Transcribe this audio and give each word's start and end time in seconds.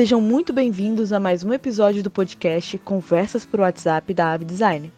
Sejam 0.00 0.18
muito 0.18 0.50
bem-vindos 0.50 1.12
a 1.12 1.20
mais 1.20 1.44
um 1.44 1.52
episódio 1.52 2.02
do 2.02 2.10
podcast 2.10 2.78
Conversas 2.78 3.44
por 3.44 3.60
WhatsApp 3.60 4.14
da 4.14 4.32
Ave 4.32 4.46
Design. 4.46 4.90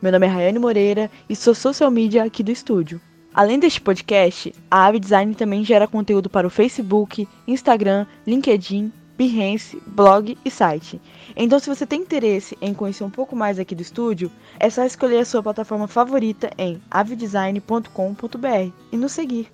Meu 0.00 0.12
nome 0.12 0.26
é 0.26 0.28
Rayane 0.28 0.60
Moreira 0.60 1.10
e 1.28 1.34
sou 1.34 1.56
social 1.56 1.90
media 1.90 2.22
aqui 2.22 2.40
do 2.40 2.52
estúdio. 2.52 3.00
Além 3.34 3.58
deste 3.58 3.80
podcast, 3.80 4.54
a 4.70 4.86
Ave 4.86 5.00
Design 5.00 5.34
também 5.34 5.64
gera 5.64 5.88
conteúdo 5.88 6.30
para 6.30 6.46
o 6.46 6.50
Facebook, 6.50 7.26
Instagram, 7.48 8.06
LinkedIn, 8.24 8.92
Behance, 9.18 9.82
blog 9.88 10.38
e 10.44 10.50
site. 10.52 11.00
Então, 11.34 11.58
se 11.58 11.68
você 11.68 11.84
tem 11.84 12.02
interesse 12.02 12.56
em 12.60 12.72
conhecer 12.72 13.02
um 13.02 13.10
pouco 13.10 13.34
mais 13.34 13.58
aqui 13.58 13.74
do 13.74 13.82
estúdio, 13.82 14.30
é 14.60 14.70
só 14.70 14.84
escolher 14.84 15.18
a 15.18 15.24
sua 15.24 15.42
plataforma 15.42 15.88
favorita 15.88 16.48
em 16.56 16.80
avedesign.com.br 16.92 18.70
e 18.92 18.96
nos 18.96 19.10
seguir. 19.10 19.50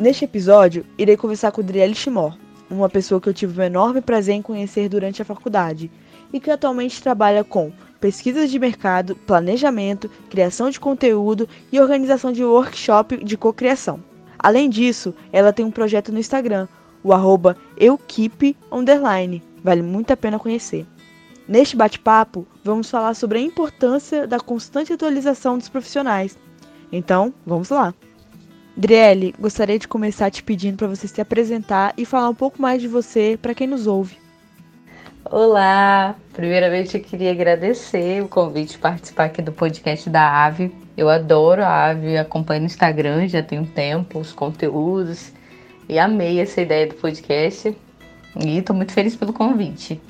Neste 0.00 0.24
episódio, 0.24 0.86
irei 0.96 1.14
conversar 1.14 1.52
com 1.52 1.60
Driele 1.60 1.94
Chimor, 1.94 2.34
uma 2.70 2.88
pessoa 2.88 3.20
que 3.20 3.28
eu 3.28 3.34
tive 3.34 3.60
o 3.60 3.62
enorme 3.62 4.00
prazer 4.00 4.34
em 4.34 4.40
conhecer 4.40 4.88
durante 4.88 5.20
a 5.20 5.26
faculdade 5.26 5.90
e 6.32 6.40
que 6.40 6.50
atualmente 6.50 7.02
trabalha 7.02 7.44
com 7.44 7.70
pesquisas 8.00 8.50
de 8.50 8.58
mercado, 8.58 9.14
planejamento, 9.14 10.10
criação 10.30 10.70
de 10.70 10.80
conteúdo 10.80 11.46
e 11.70 11.78
organização 11.78 12.32
de 12.32 12.42
workshop 12.42 13.22
de 13.22 13.36
cocriação. 13.36 14.02
Além 14.38 14.70
disso, 14.70 15.14
ela 15.30 15.52
tem 15.52 15.66
um 15.66 15.70
projeto 15.70 16.10
no 16.10 16.18
Instagram, 16.18 16.66
o 17.04 17.12
arroba 17.12 17.54
Underline. 18.72 19.42
Vale 19.62 19.82
muito 19.82 20.12
a 20.14 20.16
pena 20.16 20.38
conhecer. 20.38 20.86
Neste 21.46 21.76
bate-papo, 21.76 22.46
vamos 22.64 22.90
falar 22.90 23.12
sobre 23.12 23.36
a 23.36 23.42
importância 23.42 24.26
da 24.26 24.40
constante 24.40 24.94
atualização 24.94 25.58
dos 25.58 25.68
profissionais. 25.68 26.38
Então, 26.90 27.34
vamos 27.44 27.68
lá! 27.68 27.92
Driele, 28.76 29.34
gostaria 29.38 29.78
de 29.78 29.88
começar 29.88 30.30
te 30.30 30.42
pedindo 30.42 30.76
para 30.76 30.86
você 30.86 31.08
se 31.08 31.20
apresentar 31.20 31.92
e 31.96 32.04
falar 32.04 32.28
um 32.28 32.34
pouco 32.34 32.62
mais 32.62 32.80
de 32.80 32.88
você 32.88 33.38
para 33.40 33.54
quem 33.54 33.66
nos 33.66 33.86
ouve. 33.86 34.16
Olá! 35.24 36.14
Primeiramente 36.32 36.96
eu 36.96 37.02
queria 37.02 37.32
agradecer 37.32 38.22
o 38.22 38.28
convite 38.28 38.72
de 38.72 38.78
participar 38.78 39.24
aqui 39.24 39.42
do 39.42 39.52
podcast 39.52 40.08
da 40.08 40.44
Ave. 40.44 40.72
Eu 40.96 41.08
adoro 41.08 41.62
a 41.62 41.90
Ave, 41.90 42.16
acompanho 42.16 42.60
no 42.60 42.66
Instagram 42.66 43.28
já 43.28 43.42
tem 43.42 43.58
um 43.58 43.66
tempo, 43.66 44.18
os 44.18 44.32
conteúdos 44.32 45.32
e 45.88 45.98
amei 45.98 46.40
essa 46.40 46.60
ideia 46.60 46.86
do 46.86 46.94
podcast 46.94 47.76
e 48.36 48.58
estou 48.58 48.74
muito 48.74 48.92
feliz 48.92 49.16
pelo 49.16 49.32
convite. 49.32 50.00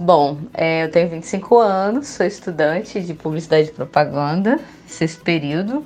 Bom, 0.00 0.38
é, 0.54 0.84
eu 0.84 0.90
tenho 0.90 1.08
25 1.08 1.58
anos, 1.58 2.08
sou 2.08 2.24
estudante 2.24 3.00
de 3.00 3.14
publicidade 3.14 3.68
e 3.68 3.72
propaganda, 3.72 4.58
sexto 4.86 5.22
período, 5.22 5.84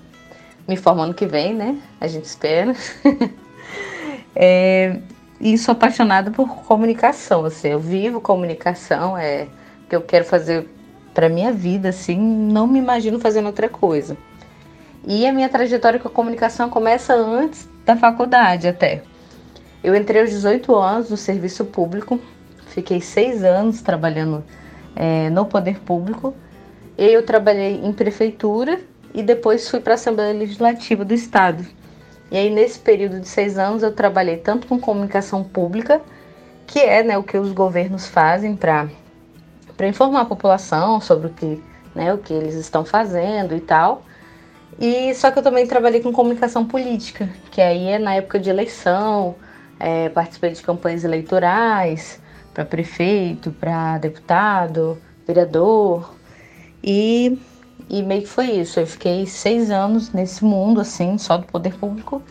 me 0.67 0.77
formando 0.77 1.15
que 1.15 1.27
vem, 1.27 1.55
né? 1.55 1.79
A 2.01 2.07
gente 2.07 2.25
espera. 2.25 2.75
é, 4.35 4.99
e 5.41 5.59
sou 5.59 5.73
apaixonada 5.73 6.31
por 6.31 6.49
comunicação, 6.65 7.45
assim, 7.45 7.69
eu 7.69 7.81
vivo 7.81 8.21
comunicação, 8.21 9.19
é 9.19 9.49
o 9.85 9.89
que 9.89 9.97
eu 9.97 10.01
quero 10.01 10.25
fazer 10.25 10.69
para 11.13 11.29
minha 11.29 11.53
vida, 11.53 11.89
assim, 11.89 12.19
não 12.19 12.67
me 12.67 12.79
imagino 12.79 13.19
fazendo 13.19 13.47
outra 13.47 13.69
coisa. 13.69 14.17
E 15.05 15.27
a 15.27 15.33
minha 15.33 15.49
trajetória 15.49 15.99
com 15.99 16.07
a 16.07 16.11
comunicação 16.11 16.71
começa 16.71 17.13
antes 17.13 17.69
da 17.85 17.97
faculdade 17.97 18.69
até. 18.69 19.03
Eu 19.83 19.97
entrei 19.97 20.21
aos 20.21 20.31
18 20.31 20.75
anos 20.77 21.11
no 21.11 21.17
serviço 21.17 21.65
público, 21.65 22.21
fiquei 22.69 23.01
seis 23.01 23.43
anos 23.43 23.83
trabalhando 23.83 24.45
é, 24.95 25.29
no 25.29 25.45
poder 25.45 25.81
público. 25.81 26.35
Eu 26.97 27.27
trabalhei 27.27 27.81
em 27.85 27.93
prefeitura 27.93 28.81
e 29.15 29.23
depois 29.23 29.69
fui 29.69 29.81
para 29.81 29.93
a 29.93 29.95
Assembleia 29.95 30.33
Legislativa 30.33 31.05
do 31.05 31.13
Estado. 31.15 31.65
E 32.31 32.37
aí, 32.37 32.49
nesse 32.49 32.79
período 32.79 33.21
de 33.21 33.29
seis 33.29 33.59
anos, 33.59 33.83
eu 33.83 33.93
trabalhei 33.93 34.39
tanto 34.39 34.67
com 34.67 34.81
comunicação 34.81 35.45
pública, 35.45 36.01
que 36.67 36.79
é 36.79 37.03
né, 37.03 37.19
o 37.19 37.23
que 37.23 37.37
os 37.37 37.53
governos 37.53 38.07
fazem 38.07 38.57
para 38.57 38.89
informar 39.83 40.23
a 40.23 40.25
população 40.25 41.01
sobre 41.01 41.27
o 41.27 41.31
que, 41.31 41.63
né, 41.95 42.15
o 42.15 42.19
que 42.19 42.33
eles 42.33 42.55
estão 42.55 42.85
fazendo 42.85 43.55
e 43.55 43.61
tal. 43.61 44.03
E 44.81 45.15
só 45.15 45.31
que 45.31 45.39
eu 45.39 45.43
também 45.43 45.67
trabalhei 45.67 46.01
com 46.01 46.11
comunicação 46.11 46.65
política, 46.65 47.29
que 47.51 47.61
aí 47.61 47.89
é 47.89 47.99
na 47.99 48.15
época 48.15 48.39
de 48.39 48.49
eleição, 48.49 49.35
é, 49.79 50.09
participei 50.09 50.53
de 50.53 50.63
campanhas 50.63 51.05
eleitorais 51.05 52.19
para 52.55 52.65
prefeito, 52.65 53.51
para 53.51 53.99
deputado, 53.99 54.97
vereador. 55.27 56.15
E 56.83 57.39
e 57.89 58.03
meio 58.03 58.23
que 58.23 58.29
foi 58.29 58.51
isso. 58.51 58.81
Eu 58.81 58.87
fiquei 58.87 59.27
seis 59.27 59.71
anos 59.71 60.13
nesse 60.13 60.45
mundo, 60.45 60.81
assim, 60.81 61.19
só 61.19 61.37
do 61.37 61.47
poder 61.47 61.75
público. 61.75 62.23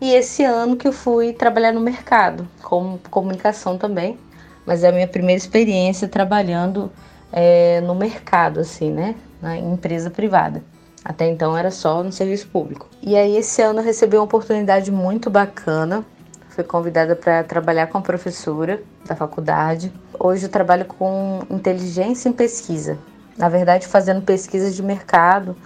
E 0.00 0.12
esse 0.12 0.44
ano 0.44 0.76
que 0.76 0.86
eu 0.86 0.92
fui 0.92 1.32
trabalhar 1.32 1.72
no 1.72 1.80
mercado, 1.80 2.46
com 2.62 2.98
comunicação 3.10 3.78
também. 3.78 4.18
Mas 4.66 4.82
é 4.82 4.88
a 4.88 4.92
minha 4.92 5.06
primeira 5.06 5.38
experiência 5.38 6.08
trabalhando 6.08 6.90
é, 7.32 7.80
no 7.82 7.94
mercado, 7.94 8.60
assim, 8.60 8.90
né? 8.90 9.14
Na 9.40 9.56
empresa 9.56 10.10
privada. 10.10 10.62
Até 11.04 11.28
então 11.28 11.56
era 11.56 11.70
só 11.70 12.02
no 12.02 12.10
serviço 12.10 12.48
público. 12.48 12.88
E 13.00 13.16
aí 13.16 13.36
esse 13.36 13.62
ano 13.62 13.80
eu 13.80 13.84
recebi 13.84 14.16
uma 14.16 14.24
oportunidade 14.24 14.90
muito 14.90 15.30
bacana. 15.30 16.04
Fui 16.48 16.64
convidada 16.64 17.14
para 17.14 17.44
trabalhar 17.44 17.86
com 17.86 17.98
a 17.98 18.00
professora 18.00 18.82
da 19.06 19.14
faculdade. 19.14 19.92
Hoje 20.18 20.46
eu 20.46 20.48
trabalho 20.48 20.84
com 20.84 21.40
inteligência 21.48 22.28
em 22.28 22.32
pesquisa 22.32 22.98
na 23.36 23.48
verdade, 23.48 23.86
fazendo 23.86 24.22
pesquisas 24.22 24.74
de 24.74 24.82
mercado, 24.82 25.56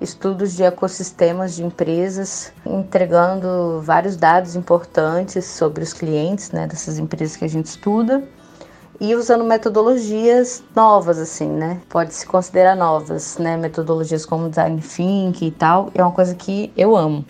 estudos 0.00 0.54
de 0.54 0.62
ecossistemas 0.62 1.54
de 1.54 1.64
empresas, 1.64 2.52
entregando 2.64 3.80
vários 3.82 4.16
dados 4.16 4.56
importantes 4.56 5.44
sobre 5.44 5.82
os 5.82 5.92
clientes 5.92 6.50
né, 6.50 6.66
dessas 6.66 6.98
empresas 6.98 7.36
que 7.36 7.44
a 7.44 7.48
gente 7.48 7.66
estuda 7.66 8.22
e 9.00 9.14
usando 9.14 9.44
metodologias 9.44 10.62
novas, 10.74 11.18
assim, 11.18 11.48
né? 11.48 11.80
Pode 11.88 12.14
se 12.14 12.26
considerar 12.26 12.76
novas, 12.76 13.38
né? 13.38 13.56
Metodologias 13.56 14.24
como 14.24 14.48
design 14.48 14.80
thinking 14.80 15.46
e 15.46 15.50
tal, 15.50 15.90
é 15.94 16.02
uma 16.02 16.12
coisa 16.12 16.34
que 16.34 16.72
eu 16.76 16.96
amo. 16.96 17.24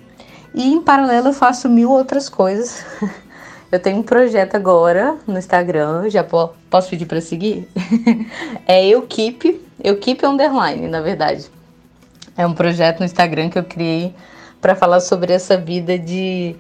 E 0.55 0.73
em 0.73 0.81
paralelo 0.81 1.29
eu 1.29 1.33
faço 1.33 1.69
mil 1.69 1.91
outras 1.91 2.29
coisas. 2.29 2.85
eu 3.73 3.81
tenho 3.81 3.99
um 3.99 4.03
projeto 4.03 4.55
agora 4.57 5.17
no 5.27 5.39
Instagram, 5.39 6.09
já 6.11 6.23
posso 6.23 6.91
pedir 6.91 7.07
para 7.07 7.21
seguir? 7.21 7.69
é 8.69 8.87
eu 8.87 9.03
Keep 9.03 9.65
Underline, 10.27 10.89
na 10.89 11.01
verdade. 11.01 11.51
É 12.37 12.47
um 12.47 12.55
projeto 12.55 13.01
no 13.01 13.05
Instagram 13.05 13.51
que 13.51 13.59
eu 13.59 13.65
criei 13.65 14.15
para 14.61 14.75
falar 14.75 15.01
sobre 15.01 15.33
essa 15.33 15.57
vida 15.57 15.99
de, 15.99 16.57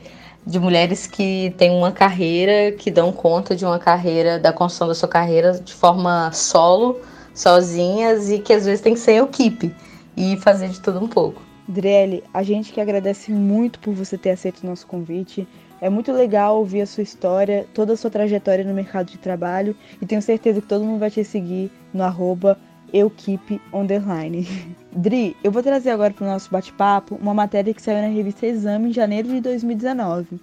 de 0.46 0.60
mulheres 0.60 1.06
que 1.06 1.54
têm 1.56 1.70
uma 1.70 1.90
carreira, 1.90 2.72
que 2.72 2.90
dão 2.90 3.10
conta 3.10 3.56
de 3.56 3.64
uma 3.64 3.78
carreira, 3.78 4.38
da 4.38 4.52
construção 4.52 4.88
da 4.88 4.94
sua 4.94 5.08
carreira 5.08 5.52
de 5.52 5.72
forma 5.72 6.30
solo, 6.32 7.00
sozinhas 7.34 8.30
e 8.30 8.38
que 8.38 8.52
às 8.52 8.66
vezes 8.66 8.80
tem 8.80 8.94
que 8.94 9.00
ser 9.00 9.22
equipe 9.22 9.74
e 10.16 10.36
fazer 10.36 10.68
de 10.68 10.80
tudo 10.80 11.02
um 11.02 11.08
pouco. 11.08 11.42
Drelly, 11.66 12.22
a 12.32 12.42
gente 12.42 12.72
que 12.72 12.80
agradece 12.80 13.32
muito 13.32 13.78
por 13.78 13.94
você 13.94 14.18
ter 14.18 14.30
aceito 14.30 14.62
o 14.62 14.66
nosso 14.66 14.86
convite. 14.86 15.48
É 15.80 15.88
muito 15.88 16.12
legal 16.12 16.58
ouvir 16.58 16.82
a 16.82 16.86
sua 16.86 17.02
história, 17.02 17.66
toda 17.74 17.94
a 17.94 17.96
sua 17.96 18.10
trajetória 18.10 18.64
no 18.64 18.74
mercado 18.74 19.10
de 19.10 19.18
trabalho 19.18 19.74
e 20.00 20.06
tenho 20.06 20.22
certeza 20.22 20.60
que 20.60 20.66
todo 20.66 20.84
mundo 20.84 21.00
vai 21.00 21.10
te 21.10 21.24
seguir 21.24 21.70
no 21.92 22.02
arroba 22.02 22.58
Eukeep 22.94 23.60
Underline. 23.72 24.46
Dri, 24.94 25.36
eu 25.42 25.50
vou 25.50 25.62
trazer 25.62 25.90
agora 25.90 26.14
para 26.14 26.24
o 26.24 26.30
nosso 26.30 26.48
bate-papo 26.50 27.16
uma 27.20 27.34
matéria 27.34 27.74
que 27.74 27.82
saiu 27.82 28.00
na 28.00 28.14
revista 28.14 28.46
Exame 28.46 28.90
em 28.90 28.92
janeiro 28.92 29.28
de 29.28 29.40
2019. 29.40 30.40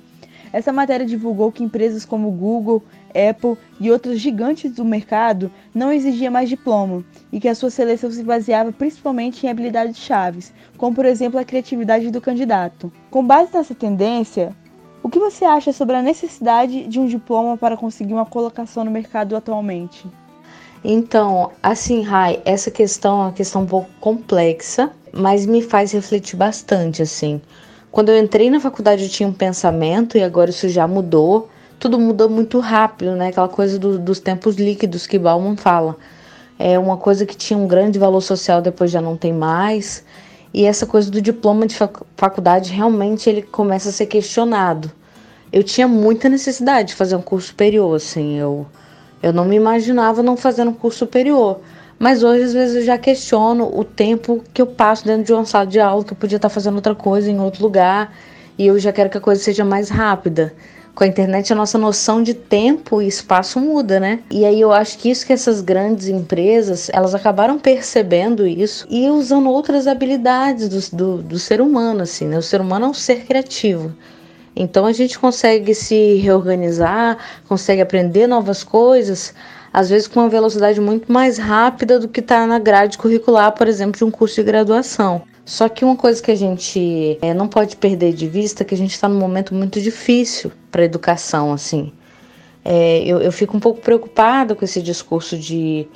Essa 0.51 0.73
matéria 0.73 1.05
divulgou 1.05 1.49
que 1.49 1.63
empresas 1.63 2.03
como 2.03 2.29
Google, 2.29 2.83
Apple 3.09 3.57
e 3.79 3.89
outros 3.89 4.19
gigantes 4.19 4.73
do 4.73 4.83
mercado 4.83 5.49
não 5.73 5.93
exigiam 5.93 6.33
mais 6.33 6.49
diploma 6.49 7.05
e 7.31 7.39
que 7.39 7.47
a 7.47 7.55
sua 7.55 7.69
seleção 7.69 8.11
se 8.11 8.21
baseava 8.21 8.73
principalmente 8.73 9.45
em 9.45 9.49
habilidades 9.49 9.97
chaves, 9.97 10.53
como 10.77 10.93
por 10.93 11.05
exemplo 11.05 11.39
a 11.39 11.45
criatividade 11.45 12.11
do 12.11 12.19
candidato. 12.19 12.91
Com 13.09 13.25
base 13.25 13.53
nessa 13.53 13.73
tendência, 13.73 14.53
o 15.01 15.09
que 15.09 15.19
você 15.19 15.45
acha 15.45 15.71
sobre 15.71 15.95
a 15.95 16.01
necessidade 16.01 16.85
de 16.85 16.99
um 16.99 17.07
diploma 17.07 17.55
para 17.55 17.77
conseguir 17.77 18.13
uma 18.13 18.25
colocação 18.25 18.83
no 18.83 18.91
mercado 18.91 19.37
atualmente? 19.37 20.05
Então, 20.83 21.51
assim, 21.61 22.01
Rai, 22.01 22.41
essa 22.43 22.71
questão 22.71 23.21
é 23.21 23.23
uma 23.25 23.31
questão 23.31 23.61
um 23.61 23.67
pouco 23.67 23.89
complexa, 23.99 24.91
mas 25.13 25.45
me 25.45 25.61
faz 25.61 25.91
refletir 25.91 26.35
bastante, 26.35 27.01
assim. 27.01 27.39
Quando 27.91 28.09
eu 28.09 28.17
entrei 28.17 28.49
na 28.49 28.59
faculdade 28.59 29.03
eu 29.03 29.09
tinha 29.09 29.27
um 29.27 29.33
pensamento 29.33 30.17
e 30.17 30.23
agora 30.23 30.49
isso 30.49 30.67
já 30.69 30.87
mudou. 30.87 31.49
Tudo 31.79 31.99
muda 31.99 32.27
muito 32.27 32.59
rápido, 32.59 33.15
né? 33.15 33.27
Aquela 33.27 33.49
coisa 33.49 33.77
do, 33.77 33.99
dos 33.99 34.19
tempos 34.19 34.55
líquidos 34.55 35.05
que 35.05 35.19
Bauman 35.19 35.57
fala. 35.57 35.97
É 36.57 36.79
uma 36.79 36.97
coisa 36.97 37.25
que 37.25 37.35
tinha 37.35 37.57
um 37.57 37.67
grande 37.67 37.99
valor 37.99 38.21
social, 38.21 38.61
depois 38.61 38.89
já 38.89 39.01
não 39.01 39.17
tem 39.17 39.33
mais. 39.33 40.03
E 40.53 40.65
essa 40.65 40.85
coisa 40.85 41.11
do 41.11 41.21
diploma 41.21 41.67
de 41.67 41.75
faculdade 42.15 42.71
realmente 42.71 43.29
ele 43.29 43.41
começa 43.41 43.89
a 43.89 43.91
ser 43.91 44.05
questionado. 44.05 44.91
Eu 45.51 45.63
tinha 45.63 45.87
muita 45.87 46.29
necessidade 46.29 46.89
de 46.89 46.95
fazer 46.95 47.15
um 47.15 47.21
curso 47.21 47.47
superior, 47.47 47.95
assim. 47.95 48.37
Eu 48.37 48.65
eu 49.21 49.31
não 49.31 49.45
me 49.45 49.55
imaginava 49.55 50.23
não 50.23 50.35
fazendo 50.35 50.71
curso 50.73 50.99
superior. 50.99 51.59
Mas 51.99 52.23
hoje, 52.23 52.43
às 52.45 52.53
vezes, 52.53 52.75
eu 52.77 52.81
já 52.81 52.97
questiono 52.97 53.69
o 53.77 53.83
tempo 53.83 54.43
que 54.53 54.61
eu 54.61 54.65
passo 54.65 55.05
dentro 55.05 55.23
de 55.23 55.33
uma 55.33 55.45
sala 55.45 55.67
de 55.67 55.79
aula, 55.79 56.03
que 56.03 56.13
eu 56.13 56.17
podia 56.17 56.37
estar 56.37 56.49
fazendo 56.49 56.75
outra 56.75 56.95
coisa 56.95 57.29
em 57.29 57.39
outro 57.39 57.61
lugar, 57.61 58.11
e 58.57 58.65
eu 58.65 58.79
já 58.79 58.91
quero 58.91 59.09
que 59.09 59.17
a 59.17 59.21
coisa 59.21 59.41
seja 59.41 59.63
mais 59.63 59.89
rápida. 59.89 60.53
com 60.93 61.03
a 61.03 61.07
internet 61.07 61.51
a 61.53 61.55
nossa 61.55 61.77
noção 61.77 62.21
de 62.21 62.33
tempo 62.33 63.01
e 63.01 63.07
espaço 63.07 63.59
muda, 63.59 63.99
né? 63.99 64.19
E 64.29 64.45
aí 64.45 64.59
eu 64.59 64.71
acho 64.71 64.97
que 64.97 65.09
isso 65.09 65.25
que 65.25 65.33
essas 65.33 65.61
grandes 65.61 66.07
empresas, 66.07 66.89
elas 66.93 67.15
acabaram 67.15 67.57
percebendo 67.57 68.45
isso 68.45 68.85
e 68.89 69.09
usando 69.09 69.49
outras 69.49 69.87
habilidades 69.87 70.67
do, 70.67 70.97
do, 70.97 71.21
do 71.23 71.39
ser 71.39 71.61
humano, 71.61 72.01
assim, 72.01 72.25
né? 72.25 72.37
O 72.37 72.41
ser 72.41 72.59
humano 72.61 72.87
é 72.87 72.89
um 72.89 72.93
ser 72.93 73.25
criativo. 73.25 73.93
Então 74.55 74.85
a 74.85 74.91
gente 74.91 75.17
consegue 75.17 75.73
se 75.73 76.15
reorganizar, 76.15 77.17
consegue 77.47 77.81
aprender 77.81 78.27
novas 78.27 78.63
coisas, 78.63 79.33
às 79.71 79.89
vezes 79.89 80.07
com 80.07 80.19
uma 80.19 80.29
velocidade 80.29 80.81
muito 80.81 81.11
mais 81.11 81.37
rápida 81.37 81.99
do 81.99 82.07
que 82.07 82.19
está 82.19 82.45
na 82.45 82.59
grade 82.59 82.97
curricular, 82.97 83.53
por 83.53 83.67
exemplo, 83.67 83.97
de 83.97 84.03
um 84.03 84.11
curso 84.11 84.35
de 84.35 84.43
graduação. 84.43 85.21
Só 85.45 85.67
que 85.67 85.83
uma 85.83 85.95
coisa 85.95 86.21
que 86.21 86.31
a 86.31 86.35
gente 86.35 87.17
é, 87.21 87.33
não 87.33 87.47
pode 87.47 87.75
perder 87.75 88.13
de 88.13 88.27
vista 88.27 88.63
é 88.63 88.65
que 88.65 88.75
a 88.75 88.77
gente 88.77 88.91
está 88.91 89.07
num 89.07 89.19
momento 89.19 89.53
muito 89.55 89.81
difícil 89.81 90.51
para 90.69 90.81
a 90.81 90.85
educação, 90.85 91.51
assim. 91.51 91.91
É, 92.63 93.03
eu, 93.05 93.19
eu 93.19 93.31
fico 93.31 93.57
um 93.57 93.59
pouco 93.59 93.81
preocupada 93.81 94.53
com 94.53 94.63
esse 94.63 94.81
discurso 94.81 95.37
de 95.37 95.87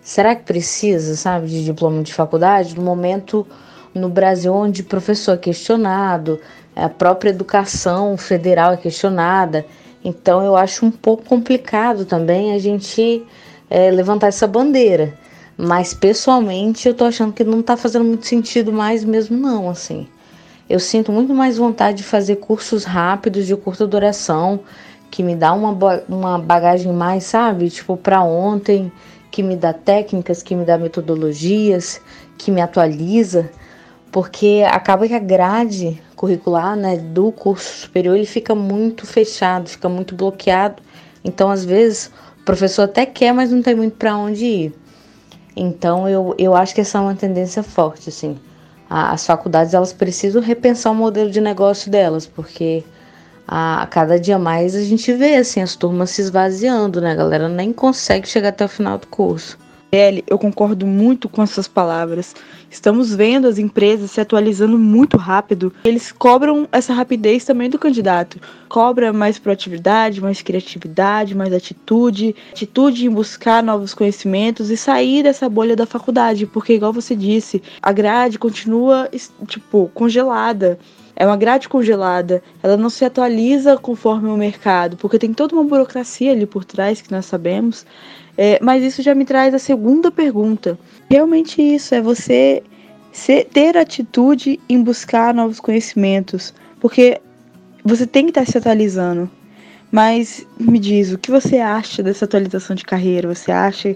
será 0.00 0.36
que 0.36 0.44
precisa, 0.44 1.16
sabe, 1.16 1.48
de 1.48 1.64
diploma 1.64 2.02
de 2.02 2.14
faculdade, 2.14 2.76
no 2.76 2.82
momento 2.82 3.46
no 3.94 4.08
Brasil 4.08 4.54
onde 4.54 4.82
professor 4.82 5.32
é 5.34 5.36
questionado, 5.36 6.40
a 6.74 6.88
própria 6.88 7.30
educação 7.30 8.16
federal 8.16 8.72
é 8.72 8.76
questionada. 8.76 9.64
Então 10.04 10.44
eu 10.44 10.56
acho 10.56 10.84
um 10.84 10.90
pouco 10.90 11.24
complicado 11.24 12.04
também 12.04 12.52
a 12.52 12.58
gente 12.58 13.24
é, 13.70 13.90
levantar 13.90 14.28
essa 14.28 14.46
bandeira. 14.46 15.14
Mas 15.56 15.94
pessoalmente 15.94 16.88
eu 16.88 16.94
tô 16.94 17.04
achando 17.04 17.32
que 17.32 17.44
não 17.44 17.62
tá 17.62 17.76
fazendo 17.76 18.04
muito 18.04 18.26
sentido 18.26 18.72
mais 18.72 19.04
mesmo 19.04 19.36
não, 19.36 19.68
assim. 19.68 20.08
Eu 20.68 20.80
sinto 20.80 21.12
muito 21.12 21.34
mais 21.34 21.58
vontade 21.58 21.98
de 21.98 22.02
fazer 22.04 22.36
cursos 22.36 22.84
rápidos 22.84 23.46
de 23.46 23.54
curta 23.54 23.86
duração, 23.86 24.60
que 25.10 25.22
me 25.22 25.36
dá 25.36 25.52
uma, 25.52 25.76
uma 26.08 26.38
bagagem 26.38 26.90
mais, 26.92 27.24
sabe? 27.24 27.68
Tipo, 27.68 27.96
para 27.96 28.22
ontem, 28.22 28.90
que 29.30 29.42
me 29.42 29.56
dá 29.56 29.72
técnicas, 29.72 30.42
que 30.42 30.54
me 30.54 30.64
dá 30.64 30.78
metodologias, 30.78 32.00
que 32.38 32.50
me 32.50 32.62
atualiza, 32.62 33.50
porque 34.12 34.62
acaba 34.70 35.08
que 35.08 35.14
a 35.14 35.18
grade 35.18 36.00
curricular, 36.14 36.76
né, 36.76 36.96
do 36.98 37.32
curso 37.32 37.78
superior, 37.78 38.16
ele 38.16 38.26
fica 38.26 38.54
muito 38.54 39.06
fechado, 39.06 39.68
fica 39.68 39.88
muito 39.88 40.14
bloqueado. 40.14 40.82
Então, 41.24 41.50
às 41.50 41.64
vezes, 41.64 42.12
o 42.40 42.44
professor 42.44 42.82
até 42.82 43.04
quer, 43.04 43.32
mas 43.32 43.50
não 43.50 43.62
tem 43.62 43.74
muito 43.74 43.96
para 43.96 44.16
onde 44.16 44.44
ir. 44.44 44.82
Então 45.56 46.08
eu, 46.08 46.34
eu 46.38 46.54
acho 46.54 46.74
que 46.74 46.80
essa 46.80 46.98
é 46.98 47.00
uma 47.00 47.14
tendência 47.14 47.62
forte, 47.62 48.08
assim. 48.08 48.38
As 48.88 49.24
faculdades 49.26 49.72
elas 49.74 49.92
precisam 49.92 50.42
repensar 50.42 50.92
o 50.92 50.94
modelo 50.94 51.30
de 51.30 51.40
negócio 51.40 51.90
delas, 51.90 52.26
porque 52.26 52.84
a, 53.46 53.82
a 53.82 53.86
cada 53.86 54.18
dia 54.18 54.38
mais 54.38 54.74
a 54.74 54.82
gente 54.82 55.12
vê 55.14 55.36
assim 55.36 55.62
as 55.62 55.74
turmas 55.76 56.10
se 56.10 56.22
esvaziando, 56.22 57.00
né? 57.00 57.12
A 57.12 57.16
galera 57.16 57.48
nem 57.48 57.72
consegue 57.72 58.28
chegar 58.28 58.50
até 58.50 58.64
o 58.64 58.68
final 58.68 58.98
do 58.98 59.06
curso. 59.06 59.58
Ellie, 59.94 60.24
eu 60.26 60.38
concordo 60.38 60.86
muito 60.86 61.28
com 61.28 61.42
essas 61.42 61.68
palavras. 61.68 62.34
Estamos 62.70 63.14
vendo 63.14 63.46
as 63.46 63.58
empresas 63.58 64.10
se 64.10 64.22
atualizando 64.22 64.78
muito 64.78 65.18
rápido. 65.18 65.70
Eles 65.84 66.10
cobram 66.10 66.66
essa 66.72 66.94
rapidez 66.94 67.44
também 67.44 67.68
do 67.68 67.78
candidato. 67.78 68.40
Cobra 68.70 69.12
mais 69.12 69.38
proatividade, 69.38 70.22
mais 70.22 70.40
criatividade, 70.40 71.34
mais 71.34 71.52
atitude, 71.52 72.34
atitude 72.52 73.04
em 73.04 73.10
buscar 73.10 73.62
novos 73.62 73.92
conhecimentos 73.92 74.70
e 74.70 74.78
sair 74.78 75.24
dessa 75.24 75.46
bolha 75.46 75.76
da 75.76 75.84
faculdade, 75.84 76.46
porque 76.46 76.72
igual 76.72 76.94
você 76.94 77.14
disse, 77.14 77.62
a 77.82 77.92
grade 77.92 78.38
continua 78.38 79.10
tipo 79.46 79.90
congelada. 79.92 80.78
É 81.14 81.26
uma 81.26 81.36
grade 81.36 81.68
congelada, 81.68 82.42
ela 82.62 82.78
não 82.78 82.88
se 82.88 83.04
atualiza 83.04 83.76
conforme 83.76 84.30
o 84.30 84.36
mercado, 84.38 84.96
porque 84.96 85.18
tem 85.18 85.34
toda 85.34 85.54
uma 85.54 85.62
burocracia 85.62 86.32
ali 86.32 86.46
por 86.46 86.64
trás 86.64 87.02
que 87.02 87.12
nós 87.12 87.26
sabemos. 87.26 87.84
É, 88.36 88.58
mas 88.62 88.82
isso 88.82 89.02
já 89.02 89.14
me 89.14 89.24
traz 89.24 89.54
a 89.54 89.58
segunda 89.58 90.10
pergunta. 90.10 90.78
Realmente 91.10 91.60
isso 91.60 91.94
é 91.94 92.00
você 92.00 92.62
ser, 93.12 93.44
ter 93.46 93.76
atitude 93.76 94.58
em 94.68 94.82
buscar 94.82 95.34
novos 95.34 95.60
conhecimentos, 95.60 96.54
porque 96.80 97.20
você 97.84 98.06
tem 98.06 98.24
que 98.24 98.30
estar 98.30 98.46
se 98.46 98.56
atualizando. 98.56 99.30
Mas 99.90 100.46
me 100.58 100.78
diz, 100.78 101.12
o 101.12 101.18
que 101.18 101.30
você 101.30 101.58
acha 101.58 102.02
dessa 102.02 102.24
atualização 102.24 102.74
de 102.74 102.82
carreira? 102.82 103.32
Você 103.32 103.52
acha 103.52 103.94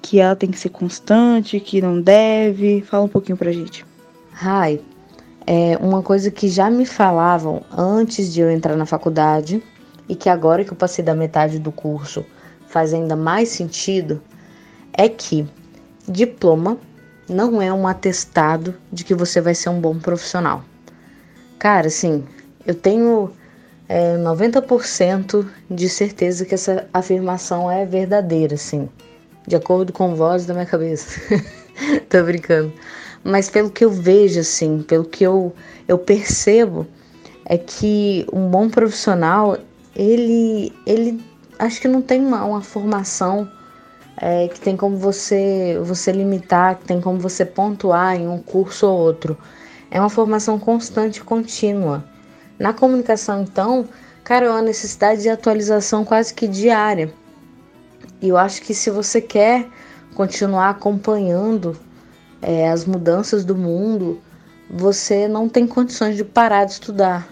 que 0.00 0.18
ela 0.18 0.34
tem 0.34 0.50
que 0.50 0.58
ser 0.58 0.70
constante, 0.70 1.60
que 1.60 1.82
não 1.82 2.00
deve? 2.00 2.80
Fala 2.82 3.04
um 3.04 3.08
pouquinho 3.08 3.36
pra 3.36 3.52
gente. 3.52 3.84
Rai, 4.32 4.80
é 5.46 5.76
uma 5.80 6.02
coisa 6.02 6.30
que 6.30 6.48
já 6.48 6.70
me 6.70 6.86
falavam 6.86 7.62
antes 7.70 8.32
de 8.32 8.40
eu 8.40 8.50
entrar 8.50 8.74
na 8.74 8.86
faculdade 8.86 9.62
e 10.08 10.14
que 10.14 10.30
agora 10.30 10.64
que 10.64 10.72
eu 10.72 10.76
passei 10.76 11.04
da 11.04 11.14
metade 11.14 11.58
do 11.58 11.70
curso 11.70 12.24
faz 12.74 12.92
ainda 12.92 13.14
mais 13.14 13.50
sentido 13.50 14.20
é 14.92 15.08
que 15.08 15.46
diploma 16.08 16.76
não 17.28 17.62
é 17.62 17.72
um 17.72 17.86
atestado 17.86 18.74
de 18.92 19.04
que 19.04 19.14
você 19.14 19.40
vai 19.40 19.54
ser 19.54 19.68
um 19.68 19.80
bom 19.80 19.96
profissional. 19.96 20.64
Cara, 21.56 21.86
assim, 21.86 22.24
eu 22.66 22.74
tenho 22.74 23.30
é, 23.88 24.16
90% 24.16 25.46
de 25.70 25.88
certeza 25.88 26.44
que 26.44 26.52
essa 26.52 26.88
afirmação 26.92 27.70
é 27.70 27.86
verdadeira, 27.86 28.56
assim, 28.56 28.88
de 29.46 29.54
acordo 29.54 29.92
com 29.92 30.16
voz 30.16 30.44
da 30.44 30.52
minha 30.52 30.66
cabeça. 30.66 31.20
Tô 32.10 32.24
brincando. 32.24 32.72
Mas 33.22 33.48
pelo 33.48 33.70
que 33.70 33.84
eu 33.84 33.90
vejo, 33.90 34.40
assim, 34.40 34.82
pelo 34.82 35.04
que 35.04 35.22
eu, 35.22 35.54
eu 35.86 35.96
percebo, 35.96 36.88
é 37.44 37.56
que 37.56 38.26
um 38.32 38.48
bom 38.48 38.68
profissional, 38.68 39.56
ele, 39.94 40.72
ele 40.84 41.22
acho 41.58 41.80
que 41.80 41.88
não 41.88 42.02
tem 42.02 42.24
uma, 42.24 42.44
uma 42.44 42.60
formação 42.60 43.50
é, 44.16 44.48
que 44.48 44.60
tem 44.60 44.76
como 44.76 44.96
você, 44.96 45.78
você 45.82 46.12
limitar, 46.12 46.76
que 46.76 46.84
tem 46.84 47.00
como 47.00 47.18
você 47.18 47.44
pontuar 47.44 48.16
em 48.16 48.28
um 48.28 48.38
curso 48.38 48.86
ou 48.86 48.98
outro. 48.98 49.36
É 49.90 50.00
uma 50.00 50.10
formação 50.10 50.58
constante 50.58 51.18
e 51.18 51.22
contínua. 51.22 52.04
Na 52.58 52.72
comunicação, 52.72 53.42
então, 53.42 53.88
cara, 54.22 54.46
é 54.46 54.50
uma 54.50 54.62
necessidade 54.62 55.22
de 55.22 55.28
atualização 55.28 56.04
quase 56.04 56.32
que 56.32 56.46
diária. 56.46 57.12
E 58.20 58.28
eu 58.28 58.36
acho 58.36 58.62
que 58.62 58.74
se 58.74 58.90
você 58.90 59.20
quer 59.20 59.68
continuar 60.14 60.70
acompanhando 60.70 61.76
é, 62.40 62.70
as 62.70 62.84
mudanças 62.84 63.44
do 63.44 63.56
mundo, 63.56 64.20
você 64.70 65.28
não 65.28 65.48
tem 65.48 65.66
condições 65.66 66.16
de 66.16 66.24
parar 66.24 66.64
de 66.64 66.72
estudar. 66.72 67.28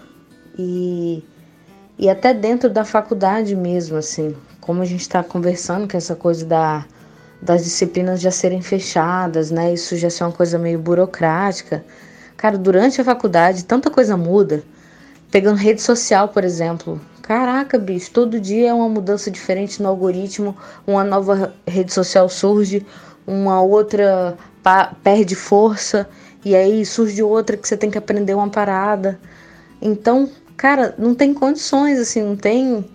E 0.57 1.23
e 1.97 2.09
até 2.09 2.33
dentro 2.33 2.69
da 2.69 2.83
faculdade 2.83 3.55
mesmo, 3.55 3.97
assim, 3.97 4.35
como 4.59 4.81
a 4.81 4.85
gente 4.85 5.01
está 5.01 5.23
conversando, 5.23 5.87
que 5.87 5.95
essa 5.95 6.15
coisa 6.15 6.45
da, 6.45 6.85
das 7.41 7.63
disciplinas 7.63 8.19
já 8.19 8.31
serem 8.31 8.61
fechadas, 8.61 9.51
né? 9.51 9.73
Isso 9.73 9.95
já 9.97 10.09
ser 10.09 10.23
uma 10.23 10.31
coisa 10.31 10.57
meio 10.57 10.79
burocrática. 10.79 11.83
Cara, 12.35 12.57
durante 12.57 12.99
a 12.99 13.03
faculdade, 13.03 13.65
tanta 13.65 13.89
coisa 13.89 14.17
muda. 14.17 14.63
Pegando 15.29 15.57
rede 15.57 15.81
social, 15.81 16.29
por 16.29 16.43
exemplo. 16.43 16.99
Caraca, 17.21 17.77
bicho, 17.77 18.11
todo 18.11 18.39
dia 18.39 18.69
é 18.69 18.73
uma 18.73 18.89
mudança 18.89 19.31
diferente 19.31 19.81
no 19.81 19.87
algoritmo, 19.87 20.57
uma 20.85 21.05
nova 21.05 21.53
rede 21.65 21.93
social 21.93 22.27
surge, 22.27 22.85
uma 23.25 23.61
outra 23.61 24.35
perde 25.01 25.33
força, 25.33 26.09
e 26.43 26.53
aí 26.53 26.85
surge 26.85 27.23
outra 27.23 27.55
que 27.55 27.65
você 27.65 27.77
tem 27.77 27.89
que 27.89 27.97
aprender 27.97 28.33
uma 28.33 28.49
parada. 28.49 29.17
Então, 29.81 30.29
cara, 30.57 30.95
não 30.97 31.13
tem 31.15 31.33
condições, 31.33 31.99
assim, 31.99 32.21
não 32.21 32.35
tem, 32.35 32.85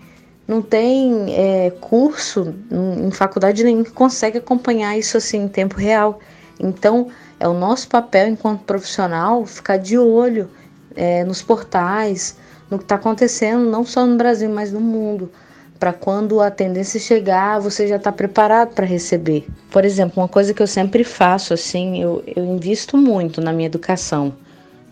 não 0.47 0.63
tem 0.63 1.35
é, 1.35 1.71
curso 1.81 2.55
em 2.71 3.11
faculdade 3.11 3.65
nenhum 3.65 3.85
que 3.85 3.91
consegue 3.91 4.39
acompanhar 4.39 4.97
isso 4.99 5.17
assim 5.17 5.45
em 5.45 5.49
tempo 5.49 5.77
real. 5.77 6.21
Então, 6.61 7.09
é 7.39 7.47
o 7.47 7.55
nosso 7.55 7.89
papel 7.89 8.29
enquanto 8.29 8.63
profissional 8.65 9.47
ficar 9.47 9.77
de 9.77 9.97
olho 9.97 10.51
é, 10.97 11.25
nos 11.25 11.41
portais, 11.43 12.37
no 12.71 12.79
que 12.79 12.85
está 12.85 12.97
acontecendo, 12.97 13.71
não 13.71 13.85
só 13.85 14.05
no 14.05 14.17
Brasil, 14.17 14.51
mas 14.51 14.73
no 14.73 14.81
mundo, 14.81 15.31
para 15.79 15.93
quando 15.93 16.41
a 16.41 16.51
tendência 16.51 16.99
chegar, 16.99 17.61
você 17.61 17.87
já 17.87 17.97
está 17.97 18.11
preparado 18.11 18.75
para 18.75 18.85
receber. 18.85 19.47
Por 19.71 19.85
exemplo, 19.85 20.21
uma 20.21 20.29
coisa 20.29 20.53
que 20.53 20.63
eu 20.63 20.67
sempre 20.67 21.05
faço, 21.05 21.55
assim, 21.55 22.03
eu, 22.03 22.23
eu 22.27 22.45
invisto 22.45 22.97
muito 22.97 23.41
na 23.41 23.53
minha 23.53 23.67
educação. 23.67 24.35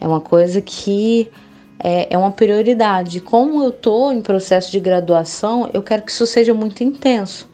É 0.01 0.07
uma 0.07 0.21
coisa 0.21 0.61
que 0.61 1.29
é, 1.79 2.15
é 2.15 2.19
uma 2.19 2.31
prioridade. 2.31 3.21
Como 3.21 3.63
eu 3.63 3.71
estou 3.71 4.13
em 4.13 4.21
processo 4.21 4.71
de 4.71 4.81
graduação, 4.81 5.71
eu 5.73 5.83
quero 5.83 6.03
que 6.03 6.11
isso 6.11 6.27
seja 6.27 6.55
muito 6.55 6.83
intenso. 6.83 7.49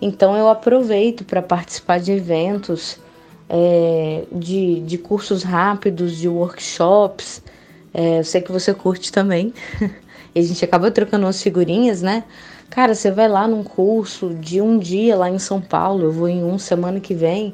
Então 0.00 0.36
eu 0.36 0.48
aproveito 0.48 1.24
para 1.24 1.40
participar 1.40 2.00
de 2.00 2.12
eventos, 2.12 2.98
é, 3.48 4.24
de, 4.32 4.80
de 4.80 4.98
cursos 4.98 5.42
rápidos, 5.42 6.16
de 6.16 6.28
workshops. 6.28 7.42
É, 7.94 8.18
eu 8.18 8.24
sei 8.24 8.40
que 8.40 8.50
você 8.50 8.74
curte 8.74 9.12
também. 9.12 9.52
e 10.34 10.40
a 10.40 10.42
gente 10.42 10.64
acaba 10.64 10.90
trocando 10.90 11.26
umas 11.26 11.42
figurinhas, 11.42 12.02
né? 12.02 12.24
Cara, 12.70 12.94
você 12.94 13.10
vai 13.10 13.28
lá 13.28 13.46
num 13.46 13.62
curso 13.62 14.34
de 14.34 14.60
um 14.60 14.78
dia 14.78 15.14
lá 15.14 15.28
em 15.28 15.38
São 15.38 15.60
Paulo, 15.60 16.04
eu 16.04 16.12
vou 16.12 16.26
em 16.26 16.42
um 16.42 16.58
semana 16.58 17.00
que 17.00 17.14
vem. 17.14 17.52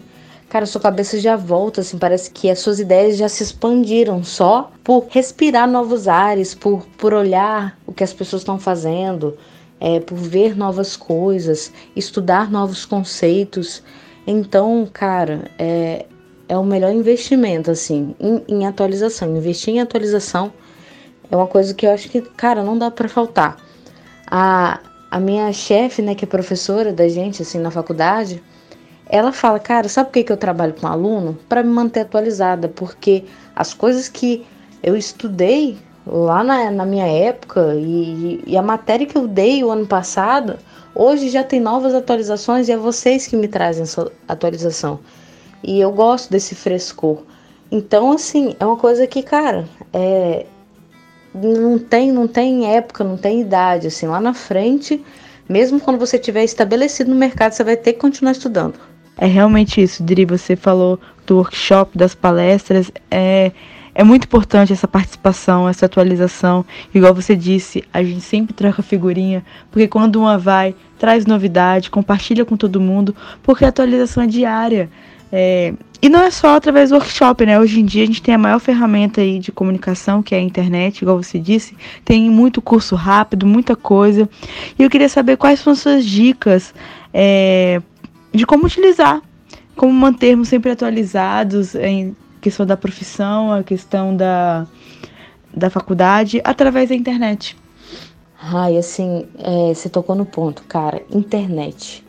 Cara, 0.48 0.64
sua 0.66 0.80
cabeça 0.80 1.18
já 1.20 1.36
volta, 1.36 1.82
assim, 1.82 1.98
parece 1.98 2.30
que 2.30 2.50
as 2.50 2.58
suas 2.58 2.80
ideias 2.80 3.16
já 3.16 3.28
se 3.28 3.42
expandiram 3.42 4.24
só 4.24 4.70
por 4.82 5.06
respirar 5.10 5.68
novos 5.68 6.08
ares, 6.08 6.54
por, 6.54 6.86
por 6.96 7.12
olhar 7.12 7.78
o 7.86 7.92
que 7.92 8.02
as 8.02 8.12
pessoas 8.12 8.42
estão 8.42 8.58
fazendo, 8.58 9.36
é, 9.78 10.00
por 10.00 10.16
ver 10.16 10.56
novas 10.56 10.96
coisas, 10.96 11.72
estudar 11.94 12.50
novos 12.50 12.84
conceitos. 12.84 13.82
Então, 14.26 14.88
cara, 14.92 15.50
é, 15.58 16.06
é 16.48 16.56
o 16.56 16.64
melhor 16.64 16.92
investimento, 16.92 17.70
assim, 17.70 18.14
em, 18.18 18.42
em 18.48 18.66
atualização. 18.66 19.36
Investir 19.36 19.74
em 19.74 19.80
atualização 19.80 20.52
é 21.30 21.36
uma 21.36 21.46
coisa 21.46 21.74
que 21.74 21.86
eu 21.86 21.90
acho 21.90 22.08
que, 22.08 22.22
cara, 22.22 22.62
não 22.62 22.78
dá 22.78 22.90
para 22.90 23.08
faltar. 23.08 23.58
A, 24.26 24.80
a 25.10 25.20
minha 25.20 25.52
chefe, 25.52 26.00
né, 26.00 26.14
que 26.14 26.24
é 26.24 26.28
professora 26.28 26.92
da 26.92 27.06
gente, 27.06 27.42
assim, 27.42 27.58
na 27.58 27.70
faculdade, 27.70 28.42
ela 29.08 29.32
fala, 29.32 29.58
cara, 29.58 29.88
sabe 29.88 30.08
por 30.08 30.14
que, 30.14 30.24
que 30.24 30.32
eu 30.32 30.36
trabalho 30.36 30.74
com 30.74 30.86
aluno? 30.86 31.38
Para 31.48 31.62
me 31.62 31.70
manter 31.70 32.00
atualizada, 32.00 32.68
porque 32.68 33.24
as 33.56 33.72
coisas 33.72 34.08
que 34.08 34.46
eu 34.82 34.96
estudei 34.96 35.78
lá 36.06 36.42
na, 36.42 36.70
na 36.70 36.86
minha 36.86 37.06
época 37.06 37.74
e, 37.74 38.42
e, 38.46 38.56
a 38.56 38.62
matéria 38.62 39.06
que 39.06 39.16
eu 39.16 39.26
dei 39.26 39.62
o 39.62 39.70
ano 39.70 39.86
passado, 39.86 40.58
hoje 40.94 41.28
já 41.28 41.44
tem 41.44 41.60
novas 41.60 41.94
atualizações 41.94 42.68
e 42.68 42.72
é 42.72 42.76
vocês 42.76 43.26
que 43.26 43.36
me 43.36 43.48
trazem 43.48 43.82
essa 43.82 44.10
atualização. 44.26 45.00
E 45.62 45.80
eu 45.80 45.92
gosto 45.92 46.30
desse 46.30 46.54
frescor. 46.54 47.22
Então, 47.70 48.12
assim, 48.12 48.56
é 48.58 48.64
uma 48.64 48.76
coisa 48.76 49.06
que, 49.06 49.22
cara, 49.22 49.68
é, 49.92 50.46
não 51.34 51.78
tem, 51.78 52.10
não 52.10 52.26
tem 52.26 52.74
época, 52.74 53.04
não 53.04 53.16
tem 53.16 53.40
idade, 53.40 53.88
assim, 53.88 54.06
lá 54.06 54.20
na 54.20 54.32
frente, 54.32 55.04
mesmo 55.48 55.80
quando 55.80 55.98
você 55.98 56.18
tiver 56.18 56.44
estabelecido 56.44 57.10
no 57.10 57.16
mercado, 57.16 57.52
você 57.52 57.64
vai 57.64 57.76
ter 57.76 57.94
que 57.94 57.98
continuar 57.98 58.32
estudando. 58.32 58.78
É 59.18 59.26
realmente 59.26 59.82
isso, 59.82 60.02
Dri, 60.02 60.24
você 60.24 60.54
falou 60.54 60.98
do 61.26 61.36
workshop, 61.36 61.98
das 61.98 62.14
palestras, 62.14 62.90
é, 63.10 63.52
é 63.94 64.04
muito 64.04 64.24
importante 64.24 64.72
essa 64.72 64.86
participação, 64.86 65.68
essa 65.68 65.86
atualização. 65.86 66.64
Igual 66.94 67.12
você 67.12 67.34
disse, 67.34 67.82
a 67.92 68.00
gente 68.00 68.20
sempre 68.20 68.54
troca 68.54 68.80
figurinha, 68.80 69.44
porque 69.72 69.88
quando 69.88 70.20
uma 70.20 70.38
vai, 70.38 70.72
traz 70.98 71.26
novidade, 71.26 71.90
compartilha 71.90 72.44
com 72.44 72.56
todo 72.56 72.80
mundo, 72.80 73.14
porque 73.42 73.64
a 73.64 73.68
atualização 73.68 74.22
é 74.22 74.26
diária. 74.28 74.88
É, 75.32 75.74
e 76.00 76.08
não 76.08 76.22
é 76.22 76.30
só 76.30 76.54
através 76.54 76.90
do 76.90 76.96
workshop, 76.96 77.44
né? 77.44 77.58
Hoje 77.58 77.80
em 77.80 77.84
dia 77.84 78.04
a 78.04 78.06
gente 78.06 78.22
tem 78.22 78.32
a 78.32 78.38
maior 78.38 78.60
ferramenta 78.60 79.20
aí 79.20 79.40
de 79.40 79.50
comunicação, 79.50 80.22
que 80.22 80.32
é 80.32 80.38
a 80.38 80.40
internet, 80.40 81.02
igual 81.02 81.20
você 81.20 81.40
disse. 81.40 81.76
Tem 82.04 82.30
muito 82.30 82.62
curso 82.62 82.94
rápido, 82.94 83.44
muita 83.44 83.74
coisa. 83.74 84.28
E 84.78 84.82
eu 84.84 84.88
queria 84.88 85.08
saber 85.08 85.36
quais 85.36 85.58
são 85.58 85.72
as 85.72 85.80
suas 85.80 86.06
dicas 86.06 86.72
é, 87.12 87.82
de 88.32 88.46
como 88.46 88.66
utilizar, 88.66 89.22
como 89.76 89.92
mantermos 89.92 90.48
sempre 90.48 90.70
atualizados 90.70 91.74
em 91.74 92.16
questão 92.40 92.64
da 92.64 92.76
profissão, 92.76 93.52
a 93.52 93.62
questão 93.62 94.16
da, 94.16 94.66
da 95.54 95.70
faculdade, 95.70 96.40
através 96.44 96.88
da 96.88 96.94
internet. 96.94 97.56
Ai, 98.40 98.76
assim, 98.76 99.26
é, 99.38 99.74
você 99.74 99.88
tocou 99.88 100.14
no 100.14 100.24
ponto, 100.24 100.62
cara. 100.64 101.02
Internet 101.10 102.04